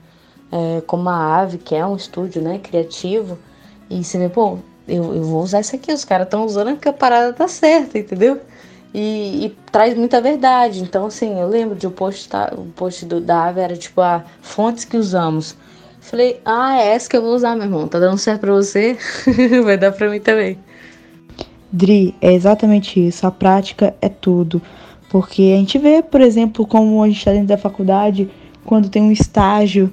é, 0.52 0.82
como 0.86 1.08
a 1.08 1.40
Ave, 1.40 1.58
que 1.58 1.74
é 1.74 1.84
um 1.86 1.96
estúdio 1.96 2.42
né, 2.42 2.58
criativo, 2.58 3.38
e 3.88 4.02
você 4.02 4.18
vê, 4.18 4.28
pô, 4.28 4.58
eu, 4.86 5.14
eu 5.14 5.22
vou 5.22 5.42
usar 5.42 5.60
isso 5.60 5.74
aqui, 5.76 5.92
os 5.92 6.04
caras 6.04 6.26
estão 6.26 6.44
usando 6.44 6.72
porque 6.72 6.88
a 6.88 6.92
parada 6.92 7.32
tá 7.32 7.46
certa, 7.48 7.98
entendeu? 7.98 8.40
E, 8.92 9.46
e, 9.46 9.56
traz 9.70 9.96
muita 9.96 10.20
verdade. 10.20 10.82
Então, 10.82 11.06
assim, 11.06 11.38
eu 11.38 11.48
lembro 11.48 11.76
de 11.76 11.86
um 11.86 11.90
post, 11.90 12.28
tá, 12.28 12.52
o 12.56 12.66
post 12.74 13.04
do, 13.06 13.20
da 13.20 13.44
Ave 13.44 13.60
era 13.60 13.76
tipo 13.76 14.00
a 14.00 14.24
fontes 14.42 14.84
que 14.84 14.96
usamos. 14.96 15.56
Falei, 16.00 16.40
ah, 16.44 16.80
é 16.80 16.88
essa 16.88 17.08
que 17.08 17.16
eu 17.16 17.22
vou 17.22 17.34
usar, 17.34 17.54
meu 17.54 17.66
irmão. 17.66 17.86
Tá 17.86 18.00
dando 18.00 18.18
certo 18.18 18.40
pra 18.40 18.52
você? 18.52 18.96
Vai 19.64 19.78
dar 19.78 19.92
pra 19.92 20.10
mim 20.10 20.18
também. 20.18 20.58
Dri, 21.70 22.16
é 22.20 22.32
exatamente 22.32 23.06
isso. 23.06 23.26
A 23.26 23.30
prática 23.30 23.94
é 24.00 24.08
tudo. 24.08 24.60
Porque 25.08 25.52
a 25.54 25.58
gente 25.58 25.78
vê, 25.78 26.02
por 26.02 26.20
exemplo, 26.20 26.66
como 26.66 27.02
a 27.02 27.06
gente 27.06 27.18
está 27.18 27.32
dentro 27.32 27.48
da 27.48 27.58
faculdade, 27.58 28.28
quando 28.64 28.88
tem 28.88 29.02
um 29.02 29.12
estágio, 29.12 29.92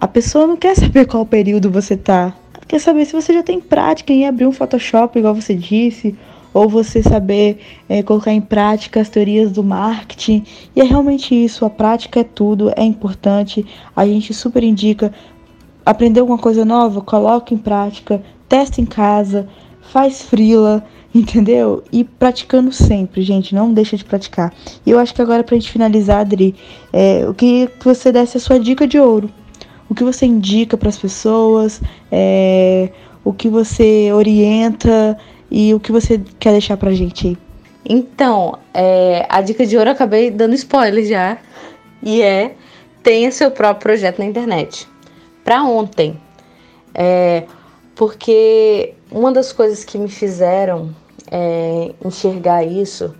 a 0.00 0.08
pessoa 0.08 0.46
não 0.46 0.56
quer 0.56 0.74
saber 0.74 1.06
qual 1.06 1.26
período 1.26 1.70
você 1.70 1.94
tá. 1.94 2.34
Quer 2.66 2.78
saber 2.78 3.04
se 3.04 3.12
você 3.12 3.34
já 3.34 3.42
tem 3.42 3.60
prática 3.60 4.12
em 4.12 4.26
abrir 4.26 4.46
um 4.46 4.52
Photoshop, 4.52 5.18
igual 5.18 5.34
você 5.34 5.54
disse, 5.54 6.16
ou 6.54 6.68
você 6.68 7.02
saber 7.02 7.60
é, 7.86 8.02
colocar 8.02 8.32
em 8.32 8.40
prática 8.40 9.00
as 9.00 9.10
teorias 9.10 9.52
do 9.52 9.62
marketing. 9.62 10.44
E 10.74 10.80
é 10.80 10.84
realmente 10.84 11.34
isso, 11.34 11.66
a 11.66 11.70
prática 11.70 12.20
é 12.20 12.24
tudo, 12.24 12.72
é 12.74 12.82
importante. 12.82 13.66
A 13.94 14.06
gente 14.06 14.32
super 14.32 14.62
indica 14.62 15.12
aprender 15.84 16.20
alguma 16.20 16.38
coisa 16.38 16.64
nova, 16.64 17.02
coloca 17.02 17.52
em 17.52 17.58
prática, 17.58 18.22
testa 18.48 18.80
em 18.80 18.86
casa, 18.86 19.48
faz 19.82 20.22
frila, 20.22 20.82
entendeu? 21.14 21.84
E 21.92 22.04
praticando 22.04 22.72
sempre, 22.72 23.20
gente, 23.20 23.54
não 23.54 23.74
deixa 23.74 23.98
de 23.98 24.04
praticar. 24.04 24.50
E 24.86 24.90
eu 24.90 24.98
acho 24.98 25.14
que 25.14 25.20
agora 25.20 25.44
pra 25.44 25.56
gente 25.56 25.70
finalizar, 25.70 26.20
Adri, 26.20 26.54
é, 26.90 27.22
eu 27.22 27.34
queria 27.34 27.66
que 27.66 27.84
você 27.84 28.10
desse 28.10 28.38
a 28.38 28.40
sua 28.40 28.58
dica 28.58 28.86
de 28.86 28.98
ouro. 28.98 29.30
O 29.90 29.94
que 29.94 30.04
você 30.04 30.24
indica 30.24 30.76
para 30.76 30.88
as 30.88 30.96
pessoas, 30.96 31.82
é, 32.10 32.90
o 33.24 33.32
que 33.32 33.48
você 33.48 34.10
orienta 34.12 35.18
e 35.50 35.74
o 35.74 35.80
que 35.80 35.90
você 35.90 36.22
quer 36.38 36.52
deixar 36.52 36.76
pra 36.76 36.92
gente 36.92 37.26
aí? 37.26 37.38
Então, 37.84 38.56
é, 38.72 39.26
a 39.28 39.42
dica 39.42 39.66
de 39.66 39.76
ouro 39.76 39.90
eu 39.90 39.94
acabei 39.94 40.30
dando 40.30 40.54
spoiler 40.54 41.04
já. 41.04 41.38
E 42.02 42.22
é 42.22 42.54
tenha 43.02 43.32
seu 43.32 43.50
próprio 43.50 43.82
projeto 43.82 44.18
na 44.18 44.26
internet. 44.26 44.86
Para 45.44 45.64
ontem. 45.64 46.18
É, 46.94 47.44
porque 47.94 48.94
uma 49.10 49.32
das 49.32 49.52
coisas 49.52 49.84
que 49.84 49.98
me 49.98 50.08
fizeram 50.08 50.94
é, 51.30 51.92
enxergar 52.04 52.64
isso 52.64 53.14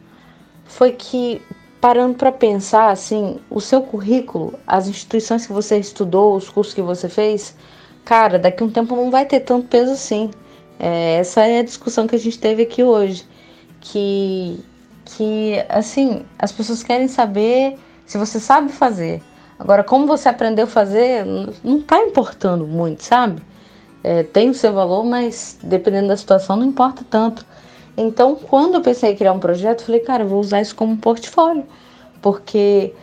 foi 0.64 0.92
que, 0.92 1.42
parando 1.80 2.14
para 2.14 2.30
pensar, 2.30 2.90
assim, 2.90 3.38
o 3.48 3.60
seu 3.60 3.82
currículo, 3.82 4.54
as 4.66 4.86
instituições 4.86 5.46
que 5.46 5.52
você 5.52 5.78
estudou, 5.78 6.36
os 6.36 6.48
cursos 6.48 6.74
que 6.74 6.82
você 6.82 7.08
fez, 7.08 7.56
cara, 8.04 8.38
daqui 8.38 8.62
a 8.62 8.66
um 8.66 8.70
tempo 8.70 8.94
não 8.94 9.10
vai 9.10 9.24
ter 9.24 9.40
tanto 9.40 9.66
peso 9.68 9.92
assim. 9.92 10.30
É, 10.78 11.16
essa 11.16 11.46
é 11.46 11.60
a 11.60 11.62
discussão 11.62 12.06
que 12.06 12.14
a 12.14 12.18
gente 12.18 12.38
teve 12.38 12.62
aqui 12.62 12.82
hoje. 12.82 13.24
Que, 13.80 14.62
que, 15.04 15.54
assim, 15.68 16.24
as 16.38 16.52
pessoas 16.52 16.82
querem 16.82 17.08
saber 17.08 17.78
se 18.04 18.18
você 18.18 18.38
sabe 18.38 18.70
fazer. 18.72 19.22
Agora, 19.58 19.82
como 19.82 20.06
você 20.06 20.28
aprendeu 20.28 20.64
a 20.64 20.68
fazer, 20.68 21.24
não 21.64 21.80
tá 21.80 21.98
importando 21.98 22.66
muito, 22.66 23.04
sabe? 23.04 23.42
É, 24.02 24.22
tem 24.22 24.50
o 24.50 24.54
seu 24.54 24.72
valor, 24.72 25.04
mas 25.04 25.58
dependendo 25.62 26.08
da 26.08 26.16
situação, 26.16 26.56
não 26.56 26.66
importa 26.66 27.04
tanto. 27.08 27.44
Então, 27.96 28.34
quando 28.34 28.74
eu 28.74 28.80
pensei 28.80 29.12
em 29.12 29.16
criar 29.16 29.32
um 29.32 29.40
projeto, 29.40 29.84
falei, 29.84 30.00
cara, 30.00 30.24
vou 30.24 30.40
usar 30.40 30.60
isso 30.60 30.74
como 30.74 30.96
portfólio. 30.96 31.64
Porque 32.22 32.94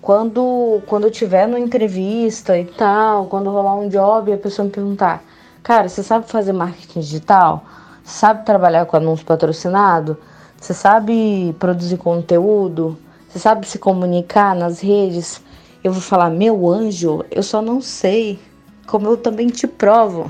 quando, 0.00 0.82
quando 0.86 1.04
eu 1.04 1.10
tiver 1.10 1.46
numa 1.46 1.60
entrevista 1.60 2.58
e 2.58 2.64
tal, 2.64 3.26
quando 3.26 3.50
rolar 3.50 3.76
um 3.76 3.88
job 3.88 4.30
e 4.30 4.34
a 4.34 4.38
pessoa 4.38 4.66
me 4.66 4.72
perguntar, 4.72 5.24
Cara, 5.62 5.88
você 5.88 6.02
sabe 6.02 6.28
fazer 6.28 6.52
marketing 6.52 7.00
digital? 7.00 7.64
Sabe 8.02 8.44
trabalhar 8.44 8.84
com 8.84 8.96
anúncio 8.96 9.24
patrocinado? 9.24 10.18
Você 10.60 10.74
sabe 10.74 11.54
produzir 11.58 11.98
conteúdo? 11.98 12.98
Você 13.28 13.38
sabe 13.38 13.66
se 13.66 13.78
comunicar 13.78 14.56
nas 14.56 14.80
redes? 14.80 15.40
Eu 15.84 15.92
vou 15.92 16.02
falar, 16.02 16.30
meu 16.30 16.68
anjo, 16.68 17.24
eu 17.30 17.44
só 17.44 17.62
não 17.62 17.80
sei. 17.80 18.40
Como 18.88 19.06
eu 19.06 19.16
também 19.16 19.46
te 19.46 19.68
provo. 19.68 20.28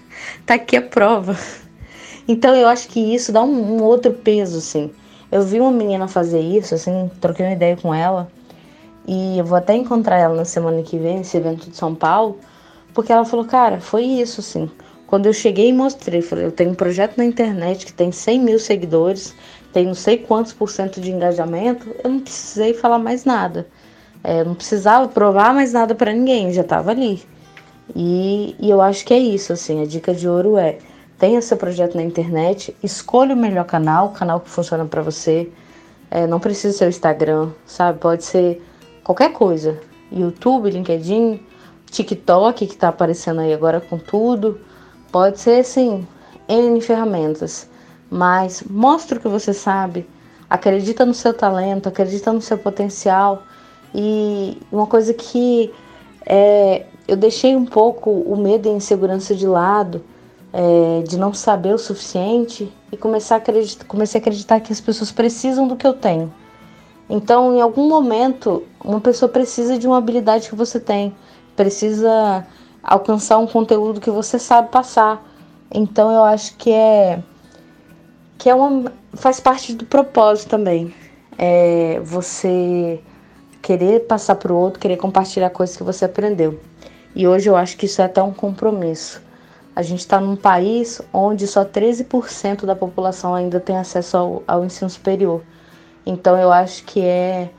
tá 0.44 0.54
aqui 0.54 0.76
a 0.76 0.82
prova. 0.82 1.34
Então 2.26 2.54
eu 2.54 2.68
acho 2.68 2.88
que 2.88 3.00
isso 3.00 3.32
dá 3.32 3.42
um, 3.42 3.76
um, 3.76 3.82
outro 3.82 4.12
peso, 4.12 4.58
assim. 4.58 4.90
Eu 5.30 5.42
vi 5.42 5.60
uma 5.60 5.72
menina 5.72 6.08
fazer 6.08 6.40
isso, 6.40 6.74
assim, 6.74 7.10
troquei 7.20 7.44
uma 7.44 7.52
ideia 7.52 7.76
com 7.76 7.94
ela. 7.94 8.28
E 9.06 9.38
eu 9.38 9.44
vou 9.44 9.58
até 9.58 9.74
encontrar 9.74 10.18
ela 10.18 10.34
na 10.34 10.44
semana 10.44 10.82
que 10.82 10.98
vem, 10.98 11.18
nesse 11.18 11.36
evento 11.36 11.68
de 11.68 11.76
São 11.76 11.94
Paulo. 11.94 12.38
Porque 12.94 13.12
ela 13.12 13.24
falou, 13.24 13.44
cara, 13.44 13.80
foi 13.80 14.04
isso, 14.04 14.40
assim. 14.40 14.70
Quando 15.06 15.26
eu 15.26 15.32
cheguei 15.32 15.68
e 15.68 15.72
mostrei, 15.72 16.22
falei, 16.22 16.46
eu 16.46 16.52
tenho 16.52 16.70
um 16.70 16.74
projeto 16.74 17.18
na 17.18 17.24
internet 17.24 17.84
que 17.84 17.92
tem 17.92 18.10
100 18.10 18.40
mil 18.40 18.58
seguidores, 18.58 19.34
tem 19.72 19.86
não 19.86 19.94
sei 19.94 20.18
quantos 20.18 20.52
por 20.52 20.70
cento 20.70 21.00
de 21.00 21.10
engajamento, 21.10 21.88
eu 22.02 22.10
não 22.10 22.20
precisei 22.20 22.72
falar 22.72 22.98
mais 22.98 23.24
nada. 23.24 23.66
É, 24.22 24.40
eu 24.40 24.44
não 24.46 24.54
precisava 24.54 25.06
provar 25.08 25.52
mais 25.52 25.72
nada 25.72 25.94
para 25.94 26.12
ninguém, 26.12 26.52
já 26.52 26.62
estava 26.62 26.90
ali. 26.92 27.22
E, 27.94 28.56
e 28.58 28.70
eu 28.70 28.80
acho 28.80 29.04
que 29.04 29.12
é 29.12 29.18
isso, 29.18 29.52
assim, 29.52 29.82
a 29.82 29.86
dica 29.86 30.14
de 30.14 30.28
ouro 30.28 30.56
é, 30.56 30.78
tenha 31.18 31.40
seu 31.40 31.56
projeto 31.56 31.94
na 31.94 32.02
internet, 32.02 32.76
escolha 32.82 33.34
o 33.34 33.38
melhor 33.38 33.64
canal, 33.64 34.06
o 34.06 34.12
canal 34.12 34.40
que 34.40 34.50
funciona 34.50 34.84
para 34.84 35.02
você. 35.02 35.50
É, 36.10 36.26
não 36.26 36.38
precisa 36.38 36.76
ser 36.76 36.86
o 36.86 36.88
Instagram, 36.88 37.50
sabe? 37.66 37.98
Pode 37.98 38.24
ser 38.24 38.62
qualquer 39.02 39.32
coisa. 39.32 39.80
YouTube, 40.12 40.70
LinkedIn, 40.70 41.40
TikTok 41.90 42.66
que 42.66 42.74
está 42.74 42.88
aparecendo 42.88 43.40
aí 43.40 43.52
agora 43.52 43.80
com 43.80 43.98
tudo. 43.98 44.60
Pode 45.10 45.40
ser 45.40 45.64
sim, 45.64 46.06
N 46.48 46.80
ferramentas. 46.80 47.68
Mas 48.10 48.62
mostre 48.68 49.18
o 49.18 49.20
que 49.20 49.28
você 49.28 49.52
sabe. 49.52 50.06
Acredita 50.48 51.04
no 51.04 51.14
seu 51.14 51.32
talento, 51.32 51.88
acredita 51.88 52.32
no 52.32 52.40
seu 52.40 52.58
potencial. 52.58 53.42
E 53.94 54.60
uma 54.70 54.86
coisa 54.86 55.14
que 55.14 55.72
é, 56.26 56.86
eu 57.06 57.16
deixei 57.16 57.54
um 57.54 57.64
pouco 57.64 58.10
o 58.10 58.36
medo 58.36 58.68
e 58.68 58.70
a 58.70 58.74
insegurança 58.74 59.34
de 59.34 59.46
lado, 59.46 60.02
é, 60.54 61.02
de 61.02 61.18
não 61.18 61.34
saber 61.34 61.74
o 61.74 61.78
suficiente, 61.78 62.72
e 62.90 62.96
começar 62.96 63.34
a 63.34 63.38
acreditar, 63.38 63.84
comecei 63.84 64.18
a 64.18 64.22
acreditar 64.22 64.60
que 64.60 64.72
as 64.72 64.80
pessoas 64.80 65.12
precisam 65.12 65.68
do 65.68 65.76
que 65.76 65.86
eu 65.86 65.92
tenho. 65.92 66.32
Então, 67.10 67.54
em 67.54 67.60
algum 67.60 67.86
momento, 67.86 68.62
uma 68.82 69.00
pessoa 69.00 69.28
precisa 69.28 69.76
de 69.76 69.86
uma 69.86 69.98
habilidade 69.98 70.48
que 70.48 70.54
você 70.54 70.80
tem 70.80 71.14
precisa 71.54 72.46
alcançar 72.82 73.38
um 73.38 73.46
conteúdo 73.46 74.00
que 74.00 74.10
você 74.10 74.38
sabe 74.38 74.70
passar. 74.70 75.24
Então 75.72 76.10
eu 76.12 76.22
acho 76.24 76.56
que 76.56 76.70
é 76.70 77.22
que 78.38 78.48
é 78.50 78.54
uma 78.54 78.92
faz 79.14 79.40
parte 79.40 79.72
do 79.74 79.86
propósito 79.86 80.50
também. 80.50 80.94
É 81.38 82.00
você 82.04 83.00
querer 83.62 84.00
passar 84.06 84.34
para 84.36 84.52
o 84.52 84.56
outro, 84.56 84.78
querer 84.78 84.96
compartilhar 84.96 85.50
coisas 85.50 85.76
que 85.76 85.82
você 85.82 86.04
aprendeu. 86.04 86.60
E 87.14 87.26
hoje 87.26 87.48
eu 87.48 87.56
acho 87.56 87.76
que 87.76 87.86
isso 87.86 88.02
é 88.02 88.04
até 88.04 88.22
um 88.22 88.32
compromisso. 88.32 89.22
A 89.74 89.82
gente 89.82 90.00
está 90.00 90.20
num 90.20 90.36
país 90.36 91.00
onde 91.12 91.46
só 91.46 91.64
13% 91.64 92.64
da 92.64 92.76
população 92.76 93.34
ainda 93.34 93.58
tem 93.58 93.76
acesso 93.76 94.16
ao, 94.16 94.42
ao 94.46 94.64
ensino 94.64 94.88
superior. 94.88 95.42
Então 96.06 96.38
eu 96.38 96.52
acho 96.52 96.84
que 96.84 97.00
é 97.00 97.50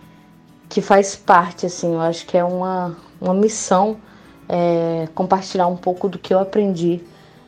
que 0.70 0.82
faz 0.82 1.16
parte, 1.16 1.66
assim, 1.66 1.94
eu 1.94 2.02
acho 2.02 2.26
que 2.26 2.38
é 2.38 2.44
uma, 2.44 2.96
uma 3.22 3.34
missão 3.34 3.98
é, 4.50 5.08
compartilhar 5.14 5.68
um 5.68 5.78
pouco 5.78 6.08
do 6.10 6.18
que 6.18 6.34
eu 6.34 6.40
aprendi 6.40 7.02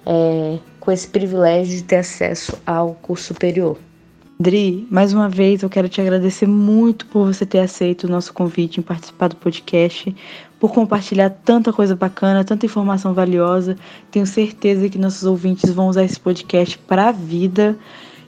é, 0.06 0.60
com 0.80 0.92
esse 0.92 1.08
privilégio 1.08 1.76
de 1.76 1.84
ter 1.84 1.98
acesso 1.98 2.58
ao 2.66 2.94
curso 2.94 3.26
superior. 3.26 3.78
Dri, 4.40 4.88
mais 4.92 5.14
uma 5.14 5.28
vez 5.28 5.64
eu 5.64 5.70
quero 5.70 5.90
te 5.90 6.00
agradecer 6.00 6.48
muito 6.48 7.08
por 7.08 7.26
você 7.26 7.44
ter 7.44 7.60
aceito 7.60 8.04
o 8.04 8.10
nosso 8.10 8.32
convite 8.34 8.80
em 8.80 8.84
participar 8.84 9.30
do 9.30 9.36
podcast, 9.36 10.16
por 10.60 10.74
compartilhar 10.74 11.30
tanta 11.30 11.72
coisa 11.72 11.96
bacana, 11.96 12.44
tanta 12.44 12.66
informação 12.66 13.14
valiosa. 13.14 13.76
Tenho 14.12 14.26
certeza 14.26 14.90
que 14.90 14.98
nossos 14.98 15.24
ouvintes 15.24 15.72
vão 15.72 15.88
usar 15.88 16.04
esse 16.04 16.20
podcast 16.20 16.78
para 16.80 17.10
a 17.10 17.12
vida. 17.12 17.78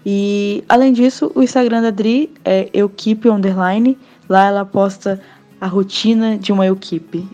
E 0.06 0.64
além 0.70 0.94
disso, 0.94 1.32
o 1.36 1.42
Instagram 1.42 1.82
da 1.82 1.90
Dri 1.90 2.32
é 2.46 2.70
eukeep 2.74 3.28
underline. 3.30 3.98
Lá 4.28 4.46
ela 4.46 4.66
posta 4.66 5.20
a 5.60 5.68
rotina 5.68 6.38
de 6.38 6.52
uma 6.52 6.68
equipe. 6.68 7.28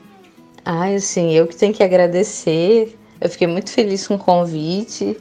Ai, 0.63 0.95
assim, 0.95 1.31
eu 1.31 1.45
que 1.45 1.55
tenho 1.55 1.73
que 1.73 1.84
agradecer. 1.84 2.97
Eu 3.19 3.29
fiquei 3.29 3.47
muito 3.47 3.69
feliz 3.69 4.08
com 4.08 4.15
o 4.15 4.19
convite, 4.19 5.17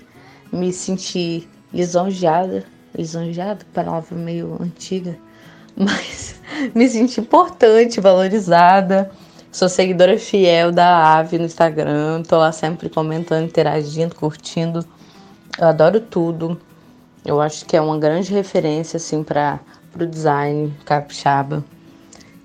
me 0.52 0.72
senti 0.72 1.48
lisonjeada. 1.72 2.64
Lisonjeada, 2.96 3.66
palavra 3.74 4.16
meio 4.16 4.56
antiga, 4.60 5.18
mas 5.76 6.36
me 6.74 6.88
senti 6.88 7.20
importante, 7.20 8.00
valorizada. 8.00 9.10
Sou 9.54 9.68
seguidora 9.68 10.18
fiel 10.18 10.72
da 10.72 11.16
Ave 11.16 11.38
no 11.38 11.44
Instagram, 11.44 12.24
tô 12.24 12.36
lá 12.38 12.50
sempre 12.50 12.88
comentando, 12.88 13.44
interagindo, 13.44 14.12
curtindo. 14.12 14.84
Eu 15.56 15.68
adoro 15.68 16.00
tudo. 16.00 16.60
Eu 17.24 17.40
acho 17.40 17.64
que 17.64 17.76
é 17.76 17.80
uma 17.80 17.96
grande 17.96 18.32
referência 18.32 18.96
assim 18.96 19.22
para 19.22 19.60
o 19.94 20.04
design 20.04 20.74
capixaba. 20.84 21.64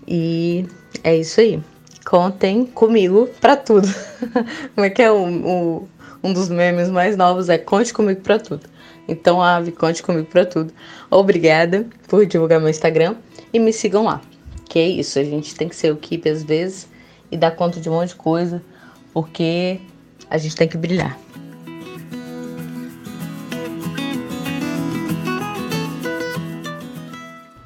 E 0.08 0.68
é 1.04 1.18
isso 1.18 1.42
aí. 1.42 1.60
Contem 2.06 2.64
comigo 2.64 3.28
para 3.42 3.58
tudo. 3.58 3.88
Como 4.76 4.86
é 4.86 4.92
que 4.92 5.02
é 5.02 5.12
o, 5.12 5.26
o, 5.26 5.90
um 6.24 6.32
dos 6.32 6.48
memes 6.48 6.92
mais 6.92 7.18
novos? 7.18 7.50
É 7.50 7.58
conte 7.58 7.92
comigo 7.92 8.22
para 8.22 8.38
tudo. 8.38 8.70
Então, 9.08 9.42
Ave, 9.42 9.72
conte 9.72 10.04
comigo 10.04 10.28
para 10.28 10.46
tudo. 10.46 10.72
Obrigada 11.10 11.88
por 12.08 12.28
divulgar 12.28 12.60
meu 12.60 12.70
Instagram 12.70 13.16
e 13.52 13.58
me 13.58 13.74
sigam 13.74 14.04
lá. 14.04 14.22
Que 14.66 14.78
é 14.78 14.88
isso, 14.88 15.18
a 15.18 15.24
gente 15.24 15.56
tem 15.56 15.68
que 15.68 15.76
ser 15.76 15.92
o 15.92 15.98
keep 15.98 16.30
às 16.30 16.44
vezes 16.44 16.88
e 17.32 17.38
dar 17.38 17.52
conta 17.52 17.80
de 17.80 17.90
um 17.90 17.94
monte 17.94 18.10
de 18.10 18.16
coisa, 18.16 18.62
porque 19.14 19.80
a 20.30 20.38
gente 20.38 20.56
tem 20.56 20.68
que 20.68 20.78
brilhar. 20.78 21.18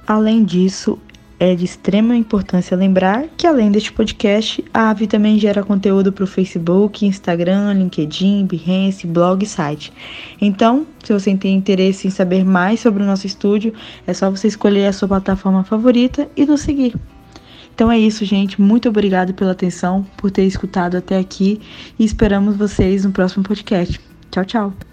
Além 0.06 0.44
disso, 0.44 1.00
é 1.40 1.56
de 1.56 1.66
extrema 1.66 2.16
importância 2.16 2.76
lembrar 2.78 3.26
que, 3.36 3.46
além 3.46 3.72
deste 3.72 3.92
podcast, 3.92 4.64
a 4.74 4.90
AVE 4.90 5.08
também 5.08 5.38
gera 5.38 5.64
conteúdo 5.64 6.12
para 6.12 6.24
o 6.24 6.28
Facebook, 6.28 7.06
Instagram, 7.06 7.74
LinkedIn, 7.74 8.46
Behance, 8.46 9.06
blog 9.06 9.44
e 9.44 9.48
site. 9.48 9.92
Então, 10.40 10.86
se 11.04 11.12
você 11.12 11.36
tem 11.36 11.56
interesse 11.56 12.08
em 12.08 12.12
saber 12.12 12.46
mais 12.46 12.80
sobre 12.80 13.04
o 13.04 13.06
nosso 13.06 13.28
estúdio, 13.28 13.74
é 14.08 14.14
só 14.14 14.30
você 14.30 14.48
escolher 14.48 14.88
a 14.88 14.94
sua 14.94 15.08
plataforma 15.08 15.64
favorita 15.64 16.30
e 16.38 16.46
nos 16.46 16.62
seguir. 16.62 16.96
Então 17.74 17.92
é 17.92 17.98
isso, 17.98 18.24
gente. 18.24 18.62
Muito 18.62 18.88
obrigado 18.88 19.34
pela 19.34 19.52
atenção, 19.52 20.06
por 20.18 20.30
ter 20.30 20.46
escutado 20.46 20.96
até 20.96 21.18
aqui 21.18 21.60
e 21.98 22.06
esperamos 22.06 22.56
vocês 22.56 23.04
no 23.04 23.12
próximo 23.12 23.44
podcast. 23.44 24.00
Tchau, 24.30 24.46
tchau. 24.46 24.93